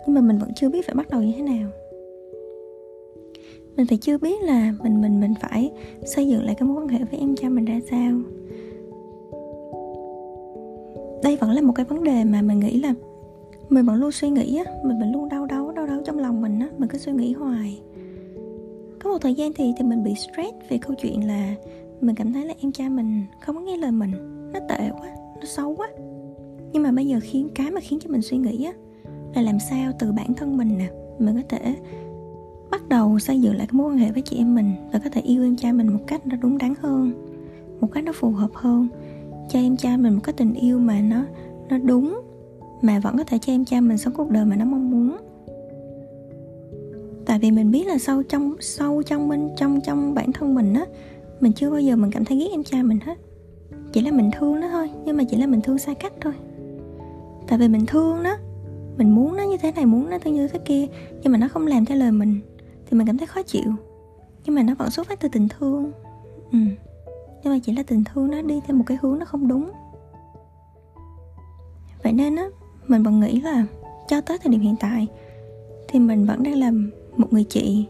Nhưng 0.05 0.15
mà 0.15 0.21
mình 0.21 0.37
vẫn 0.37 0.49
chưa 0.55 0.69
biết 0.69 0.85
phải 0.85 0.95
bắt 0.95 1.09
đầu 1.09 1.21
như 1.21 1.33
thế 1.37 1.41
nào. 1.43 1.69
Mình 3.77 3.87
phải 3.87 3.97
chưa 3.97 4.17
biết 4.17 4.41
là 4.43 4.73
mình 4.83 5.01
mình 5.01 5.19
mình 5.19 5.33
phải 5.41 5.71
xây 6.05 6.27
dựng 6.27 6.43
lại 6.43 6.55
cái 6.55 6.67
mối 6.67 6.81
quan 6.81 6.87
hệ 6.87 6.99
với 7.11 7.19
em 7.19 7.35
cha 7.35 7.49
mình 7.49 7.65
ra 7.65 7.79
sao. 7.89 8.11
Đây 11.23 11.35
vẫn 11.35 11.51
là 11.51 11.61
một 11.61 11.73
cái 11.75 11.85
vấn 11.85 12.03
đề 12.03 12.23
mà 12.23 12.41
mình 12.41 12.59
nghĩ 12.59 12.79
là 12.79 12.93
mình 13.69 13.85
vẫn 13.85 13.95
luôn 13.95 14.11
suy 14.11 14.29
nghĩ 14.29 14.57
á, 14.65 14.71
mình 14.83 14.99
vẫn 14.99 15.11
luôn 15.11 15.29
đau 15.29 15.45
đớn 15.45 15.75
đau 15.75 15.87
đớn 15.87 16.03
trong 16.05 16.19
lòng 16.19 16.41
mình 16.41 16.59
á, 16.59 16.69
mình 16.77 16.89
cứ 16.89 16.97
suy 16.97 17.11
nghĩ 17.11 17.33
hoài. 17.33 17.81
Có 18.99 19.11
một 19.11 19.17
thời 19.21 19.33
gian 19.33 19.53
thì 19.53 19.73
thì 19.77 19.85
mình 19.85 20.03
bị 20.03 20.13
stress 20.15 20.69
về 20.69 20.77
câu 20.77 20.95
chuyện 21.01 21.27
là 21.27 21.55
mình 22.01 22.15
cảm 22.15 22.33
thấy 22.33 22.45
là 22.45 22.53
em 22.61 22.71
trai 22.71 22.89
mình 22.89 23.23
không 23.41 23.55
có 23.55 23.61
nghe 23.61 23.77
lời 23.77 23.91
mình. 23.91 24.11
Nó 24.53 24.59
tệ 24.69 24.89
quá, 25.01 25.09
nó 25.39 25.45
xấu 25.45 25.75
quá. 25.75 25.87
Nhưng 26.71 26.83
mà 26.83 26.91
bây 26.91 27.07
giờ 27.07 27.19
khiến, 27.23 27.49
cái 27.55 27.71
mà 27.71 27.79
khiến 27.81 27.99
cho 27.99 28.11
mình 28.11 28.21
suy 28.21 28.37
nghĩ 28.37 28.65
á, 28.65 28.73
là 29.35 29.41
làm 29.41 29.59
sao 29.69 29.91
từ 29.99 30.11
bản 30.11 30.33
thân 30.33 30.57
mình 30.57 30.77
nè, 30.77 30.89
mình 31.19 31.35
có 31.35 31.41
thể 31.49 31.75
bắt 32.71 32.89
đầu 32.89 33.19
xây 33.19 33.41
dựng 33.41 33.55
lại 33.55 33.67
cái 33.67 33.73
mối 33.77 33.91
quan 33.91 33.97
hệ 33.97 34.11
với 34.11 34.21
chị 34.21 34.37
em 34.37 34.55
mình 34.55 34.71
và 34.93 34.99
có 34.99 35.09
thể 35.09 35.21
yêu 35.21 35.43
em 35.43 35.55
trai 35.55 35.73
mình 35.73 35.93
một 35.93 35.99
cách 36.07 36.27
nó 36.27 36.35
đúng 36.41 36.57
đắn 36.57 36.73
hơn, 36.79 37.11
một 37.81 37.87
cách 37.91 38.03
nó 38.03 38.11
phù 38.15 38.31
hợp 38.31 38.51
hơn. 38.53 38.87
Cho 39.49 39.59
em 39.59 39.77
trai 39.77 39.97
mình 39.97 40.13
một 40.13 40.21
cái 40.23 40.33
tình 40.33 40.53
yêu 40.53 40.79
mà 40.79 41.01
nó 41.01 41.25
nó 41.69 41.77
đúng, 41.77 42.21
mà 42.81 42.99
vẫn 42.99 43.17
có 43.17 43.23
thể 43.23 43.37
cho 43.37 43.53
em 43.53 43.65
trai 43.65 43.81
mình 43.81 43.97
sống 43.97 44.13
cuộc 44.13 44.29
đời 44.29 44.45
mà 44.45 44.55
nó 44.55 44.65
mong 44.65 44.91
muốn. 44.91 45.17
Tại 47.25 47.39
vì 47.39 47.51
mình 47.51 47.71
biết 47.71 47.87
là 47.87 47.97
sâu 47.97 48.23
trong 48.23 48.55
sâu 48.59 49.03
trong 49.03 49.29
bên, 49.29 49.49
trong 49.57 49.79
trong 49.81 50.13
bản 50.13 50.31
thân 50.31 50.55
mình 50.55 50.73
á 50.73 50.85
mình 51.39 51.53
chưa 51.53 51.69
bao 51.69 51.79
giờ 51.79 51.95
mình 51.95 52.11
cảm 52.11 52.25
thấy 52.25 52.37
ghét 52.37 52.47
em 52.51 52.63
trai 52.63 52.83
mình 52.83 52.99
hết. 52.99 53.17
Chỉ 53.93 54.01
là 54.01 54.11
mình 54.11 54.31
thương 54.39 54.59
nó 54.59 54.69
thôi, 54.69 54.89
nhưng 55.05 55.17
mà 55.17 55.23
chỉ 55.29 55.37
là 55.37 55.47
mình 55.47 55.61
thương 55.61 55.77
sai 55.77 55.95
cách 55.95 56.13
thôi. 56.21 56.33
Tại 57.47 57.57
vì 57.57 57.67
mình 57.67 57.85
thương 57.85 58.23
nó, 58.23 58.37
mình 58.97 59.15
muốn 59.15 59.37
nó 59.37 59.43
như 59.43 59.57
thế 59.57 59.71
này, 59.71 59.85
muốn 59.85 60.09
nó 60.09 60.17
như 60.25 60.47
thế 60.47 60.59
kia, 60.65 60.87
nhưng 61.21 61.31
mà 61.31 61.37
nó 61.37 61.47
không 61.47 61.67
làm 61.67 61.85
theo 61.85 61.97
lời 61.97 62.11
mình, 62.11 62.39
thì 62.85 62.97
mình 62.97 63.07
cảm 63.07 63.17
thấy 63.17 63.27
khó 63.27 63.41
chịu. 63.41 63.73
Nhưng 64.45 64.55
mà 64.55 64.63
nó 64.63 64.75
vẫn 64.75 64.89
xuất 64.89 65.07
phát 65.07 65.19
từ 65.19 65.29
tình 65.31 65.47
thương. 65.49 65.91
Ừ. 66.51 66.57
Nhưng 67.43 67.53
mà 67.53 67.59
chỉ 67.63 67.73
là 67.73 67.83
tình 67.83 68.03
thương 68.03 68.31
nó 68.31 68.41
đi 68.41 68.61
theo 68.67 68.77
một 68.77 68.83
cái 68.87 68.97
hướng 69.01 69.19
nó 69.19 69.25
không 69.25 69.47
đúng. 69.47 69.71
Vậy 72.03 72.13
nên 72.13 72.35
á, 72.35 72.45
mình 72.87 73.03
vẫn 73.03 73.19
nghĩ 73.19 73.41
là 73.41 73.65
cho 74.07 74.21
tới 74.21 74.37
thời 74.37 74.51
điểm 74.51 74.61
hiện 74.61 74.75
tại, 74.79 75.07
thì 75.87 75.99
mình 75.99 76.25
vẫn 76.25 76.43
đang 76.43 76.55
làm 76.55 76.91
một 77.17 77.33
người 77.33 77.43
chị 77.43 77.85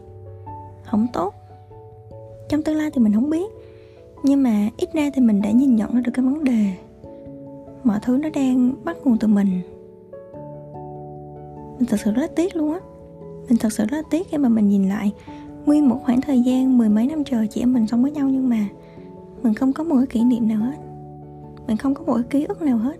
không 0.84 1.06
tốt 1.12 1.34
trong 2.50 2.62
tương 2.62 2.76
lai 2.76 2.90
thì 2.90 3.00
mình 3.00 3.14
không 3.14 3.30
biết. 3.30 3.52
Nhưng 4.22 4.42
mà 4.42 4.68
ít 4.76 4.92
ra 4.92 5.10
thì 5.14 5.20
mình 5.20 5.42
đã 5.42 5.50
nhìn 5.50 5.76
nhận 5.76 5.94
ra 5.94 6.00
được 6.00 6.12
cái 6.14 6.24
vấn 6.24 6.44
đề. 6.44 6.72
Mọi 7.84 7.98
thứ 8.02 8.16
nó 8.16 8.28
đang 8.34 8.72
bắt 8.84 8.96
nguồn 9.04 9.18
từ 9.18 9.28
mình. 9.28 9.60
Mình 11.78 11.88
thật 11.88 11.96
sự 12.04 12.12
rất 12.12 12.22
là 12.22 12.28
tiếc 12.36 12.56
luôn 12.56 12.72
á. 12.72 12.80
Mình 13.48 13.58
thật 13.58 13.72
sự 13.72 13.84
rất 13.84 13.96
là 13.96 14.02
tiếc 14.10 14.28
khi 14.30 14.38
mà 14.38 14.48
mình 14.48 14.68
nhìn 14.68 14.88
lại 14.88 15.12
nguyên 15.66 15.88
một 15.88 16.00
khoảng 16.04 16.20
thời 16.20 16.40
gian 16.40 16.78
mười 16.78 16.88
mấy 16.88 17.06
năm 17.06 17.24
trời 17.24 17.48
chị 17.48 17.60
em 17.60 17.72
mình 17.72 17.86
sống 17.86 18.02
với 18.02 18.12
nhau 18.12 18.28
nhưng 18.28 18.48
mà 18.48 18.68
mình 19.42 19.54
không 19.54 19.72
có 19.72 19.84
một 19.84 19.96
cái 19.96 20.06
kỷ 20.06 20.24
niệm 20.24 20.48
nào 20.48 20.58
hết. 20.58 20.76
Mình 21.66 21.76
không 21.76 21.94
có 21.94 22.04
một 22.04 22.14
cái 22.14 22.24
ký 22.30 22.44
ức 22.44 22.62
nào 22.62 22.78
hết. 22.78 22.96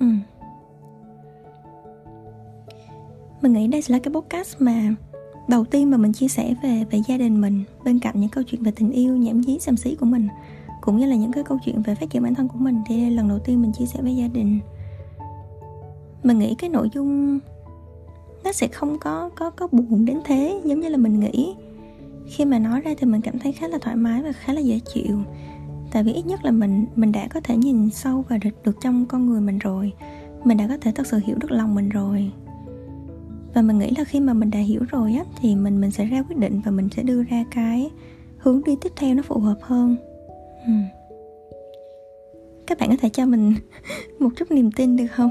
Ừ. 0.00 0.06
mình 3.40 3.52
nghĩ 3.52 3.66
đây 3.68 3.82
sẽ 3.82 3.92
là 3.92 3.98
cái 3.98 4.14
podcast 4.14 4.56
mà 4.58 4.94
đầu 5.48 5.64
tiên 5.64 5.90
mà 5.90 5.96
mình 5.96 6.12
chia 6.12 6.28
sẻ 6.28 6.54
về 6.62 6.84
về 6.90 7.00
gia 7.08 7.16
đình 7.16 7.40
mình 7.40 7.64
bên 7.84 7.98
cạnh 7.98 8.20
những 8.20 8.30
câu 8.30 8.44
chuyện 8.44 8.62
về 8.62 8.72
tình 8.76 8.90
yêu 8.90 9.16
nhảm 9.16 9.40
nhí 9.40 9.58
xàm 9.58 9.76
xí 9.76 9.94
của 9.94 10.06
mình 10.06 10.28
cũng 10.80 10.96
như 10.98 11.06
là 11.06 11.16
những 11.16 11.32
cái 11.32 11.44
câu 11.44 11.58
chuyện 11.64 11.82
về 11.82 11.94
phát 11.94 12.10
triển 12.10 12.22
bản 12.22 12.34
thân 12.34 12.48
của 12.48 12.58
mình 12.58 12.76
thì 12.86 12.96
đây 12.96 13.10
là 13.10 13.16
lần 13.16 13.28
đầu 13.28 13.38
tiên 13.38 13.62
mình 13.62 13.72
chia 13.72 13.86
sẻ 13.86 14.02
với 14.02 14.16
gia 14.16 14.28
đình. 14.28 14.60
Mình 16.22 16.38
nghĩ 16.38 16.54
cái 16.58 16.70
nội 16.70 16.90
dung 16.94 17.38
nó 18.44 18.52
sẽ 18.52 18.68
không 18.68 18.98
có 18.98 19.30
có 19.36 19.50
có 19.50 19.68
buồn 19.72 20.04
đến 20.04 20.20
thế 20.24 20.60
giống 20.64 20.80
như 20.80 20.88
là 20.88 20.96
mình 20.96 21.20
nghĩ. 21.20 21.54
Khi 22.26 22.44
mà 22.44 22.58
nói 22.58 22.80
ra 22.80 22.94
thì 22.98 23.06
mình 23.06 23.20
cảm 23.20 23.38
thấy 23.38 23.52
khá 23.52 23.68
là 23.68 23.78
thoải 23.78 23.96
mái 23.96 24.22
và 24.22 24.32
khá 24.32 24.52
là 24.52 24.60
dễ 24.60 24.80
chịu. 24.94 25.22
Tại 25.90 26.02
vì 26.02 26.12
ít 26.12 26.26
nhất 26.26 26.44
là 26.44 26.50
mình 26.50 26.86
mình 26.96 27.12
đã 27.12 27.28
có 27.28 27.40
thể 27.40 27.56
nhìn 27.56 27.90
sâu 27.90 28.24
và 28.28 28.38
được, 28.38 28.50
được 28.64 28.76
trong 28.80 29.06
con 29.06 29.26
người 29.26 29.40
mình 29.40 29.58
rồi. 29.58 29.92
Mình 30.44 30.56
đã 30.56 30.68
có 30.68 30.76
thể 30.80 30.92
thật 30.94 31.06
sự 31.06 31.20
hiểu 31.24 31.36
được 31.40 31.50
lòng 31.50 31.74
mình 31.74 31.88
rồi 31.88 32.32
và 33.54 33.62
mình 33.62 33.78
nghĩ 33.78 33.90
là 33.98 34.04
khi 34.04 34.20
mà 34.20 34.32
mình 34.32 34.50
đã 34.50 34.58
hiểu 34.58 34.80
rồi 34.90 35.12
á 35.12 35.24
thì 35.40 35.54
mình 35.54 35.80
mình 35.80 35.90
sẽ 35.90 36.04
ra 36.04 36.22
quyết 36.22 36.36
định 36.38 36.60
và 36.64 36.70
mình 36.70 36.88
sẽ 36.96 37.02
đưa 37.02 37.22
ra 37.22 37.44
cái 37.50 37.90
hướng 38.38 38.64
đi 38.64 38.76
tiếp 38.80 38.92
theo 38.96 39.14
nó 39.14 39.22
phù 39.22 39.38
hợp 39.38 39.56
hơn. 39.60 39.96
Ừ. 40.66 40.72
các 42.66 42.78
bạn 42.78 42.90
có 42.90 42.96
thể 43.00 43.08
cho 43.08 43.26
mình 43.26 43.54
một 44.18 44.28
chút 44.36 44.50
niềm 44.50 44.70
tin 44.72 44.96
được 44.96 45.06
không? 45.10 45.30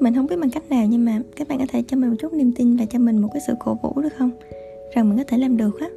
Mình 0.00 0.14
không 0.14 0.26
biết 0.26 0.36
bằng 0.40 0.50
cách 0.50 0.70
nào 0.70 0.86
nhưng 0.90 1.04
mà 1.04 1.22
các 1.36 1.48
bạn 1.48 1.58
có 1.58 1.66
thể 1.68 1.82
cho 1.88 1.96
mình 1.96 2.10
một 2.10 2.16
chút 2.20 2.32
niềm 2.32 2.52
tin 2.56 2.76
và 2.76 2.84
cho 2.84 2.98
mình 2.98 3.18
một 3.18 3.28
cái 3.32 3.42
sự 3.46 3.54
cổ 3.60 3.78
vũ 3.82 4.00
được 4.02 4.12
không? 4.18 4.30
Rằng 4.94 5.08
mình 5.08 5.18
có 5.18 5.24
thể 5.24 5.38
làm 5.38 5.56
được 5.56 5.80
á. 5.80 5.88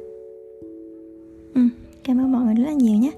Ừ, 1.54 1.60
cảm 2.04 2.20
ơn 2.20 2.32
mọi 2.32 2.44
người 2.44 2.54
rất 2.54 2.64
là 2.64 2.72
nhiều 2.72 2.98
nhé. 2.98 3.10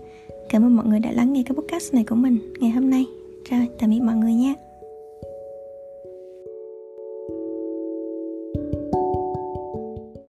Cảm 0.49 0.65
ơn 0.65 0.77
mọi 0.77 0.87
người 0.87 1.01
đã 1.01 1.13
lắng 1.13 1.33
nghe 1.33 1.43
cái 1.43 1.55
podcast 1.57 1.95
này 1.95 2.05
của 2.05 2.17
mình 2.17 2.39
ngày 2.61 2.71
hôm 2.71 2.91
nay. 2.91 3.07
Rồi 3.51 3.69
tạm 3.79 3.91
biệt 3.91 4.01
mọi 4.01 4.17
người 4.17 4.35
nha. 4.35 4.55